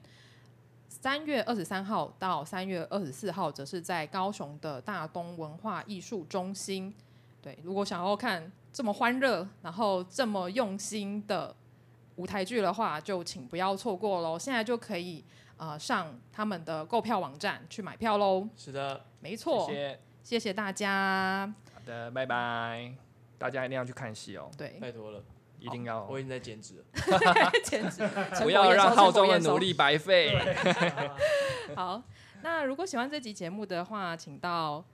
[0.88, 6.94] 三月二十三号到三月二十四号则是在高雄的大东文化艺术中心。
[7.42, 8.52] 对，如果想要看。
[8.76, 11.56] 这么欢乐，然后这么用心的
[12.16, 14.38] 舞台剧的话，就请不要错过喽！
[14.38, 15.24] 现在就可以
[15.56, 18.46] 呃上他们的购票网站去买票喽。
[18.54, 19.66] 是的，没错。
[19.66, 21.50] 谢谢，谢谢大家。
[21.72, 22.92] 好的，拜拜。
[23.38, 24.50] 大家一定要去看戏哦。
[24.58, 25.24] 对，拜托了，
[25.58, 26.04] 一定要。
[26.04, 26.84] 我已经在减脂了。
[27.64, 28.06] 减脂，
[28.44, 30.38] 不要让浩中的努力白费。
[31.74, 32.02] 好，
[32.42, 34.84] 那如果喜欢这集节目的话，请到。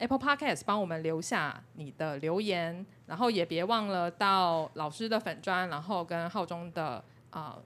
[0.00, 7.62] Apple Podcast 帮我们留下你的留言，然后也别忘了到老师的粉砖，然后跟浩中的啊、呃、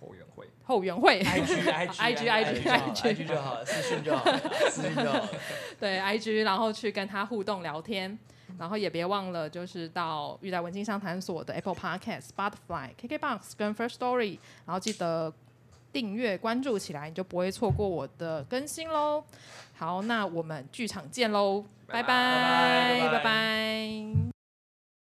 [0.00, 4.38] 后援会后援会 IG IG IG IG IG 就好了，私讯就好了，
[4.68, 5.28] 私讯就好了。
[5.78, 8.18] 对 IG，然后去跟他互动聊天，
[8.58, 15.32] 然后也别忘了就是到玉带文青商谈所的 Apple Podcast、Spotify、KKBox 跟 First Story，然后记得。
[15.92, 19.24] 订阅关注起来，你就不会错过我的更新喽。
[19.74, 21.64] 好，那我们剧场见喽。
[21.86, 24.35] 拜拜拜拜。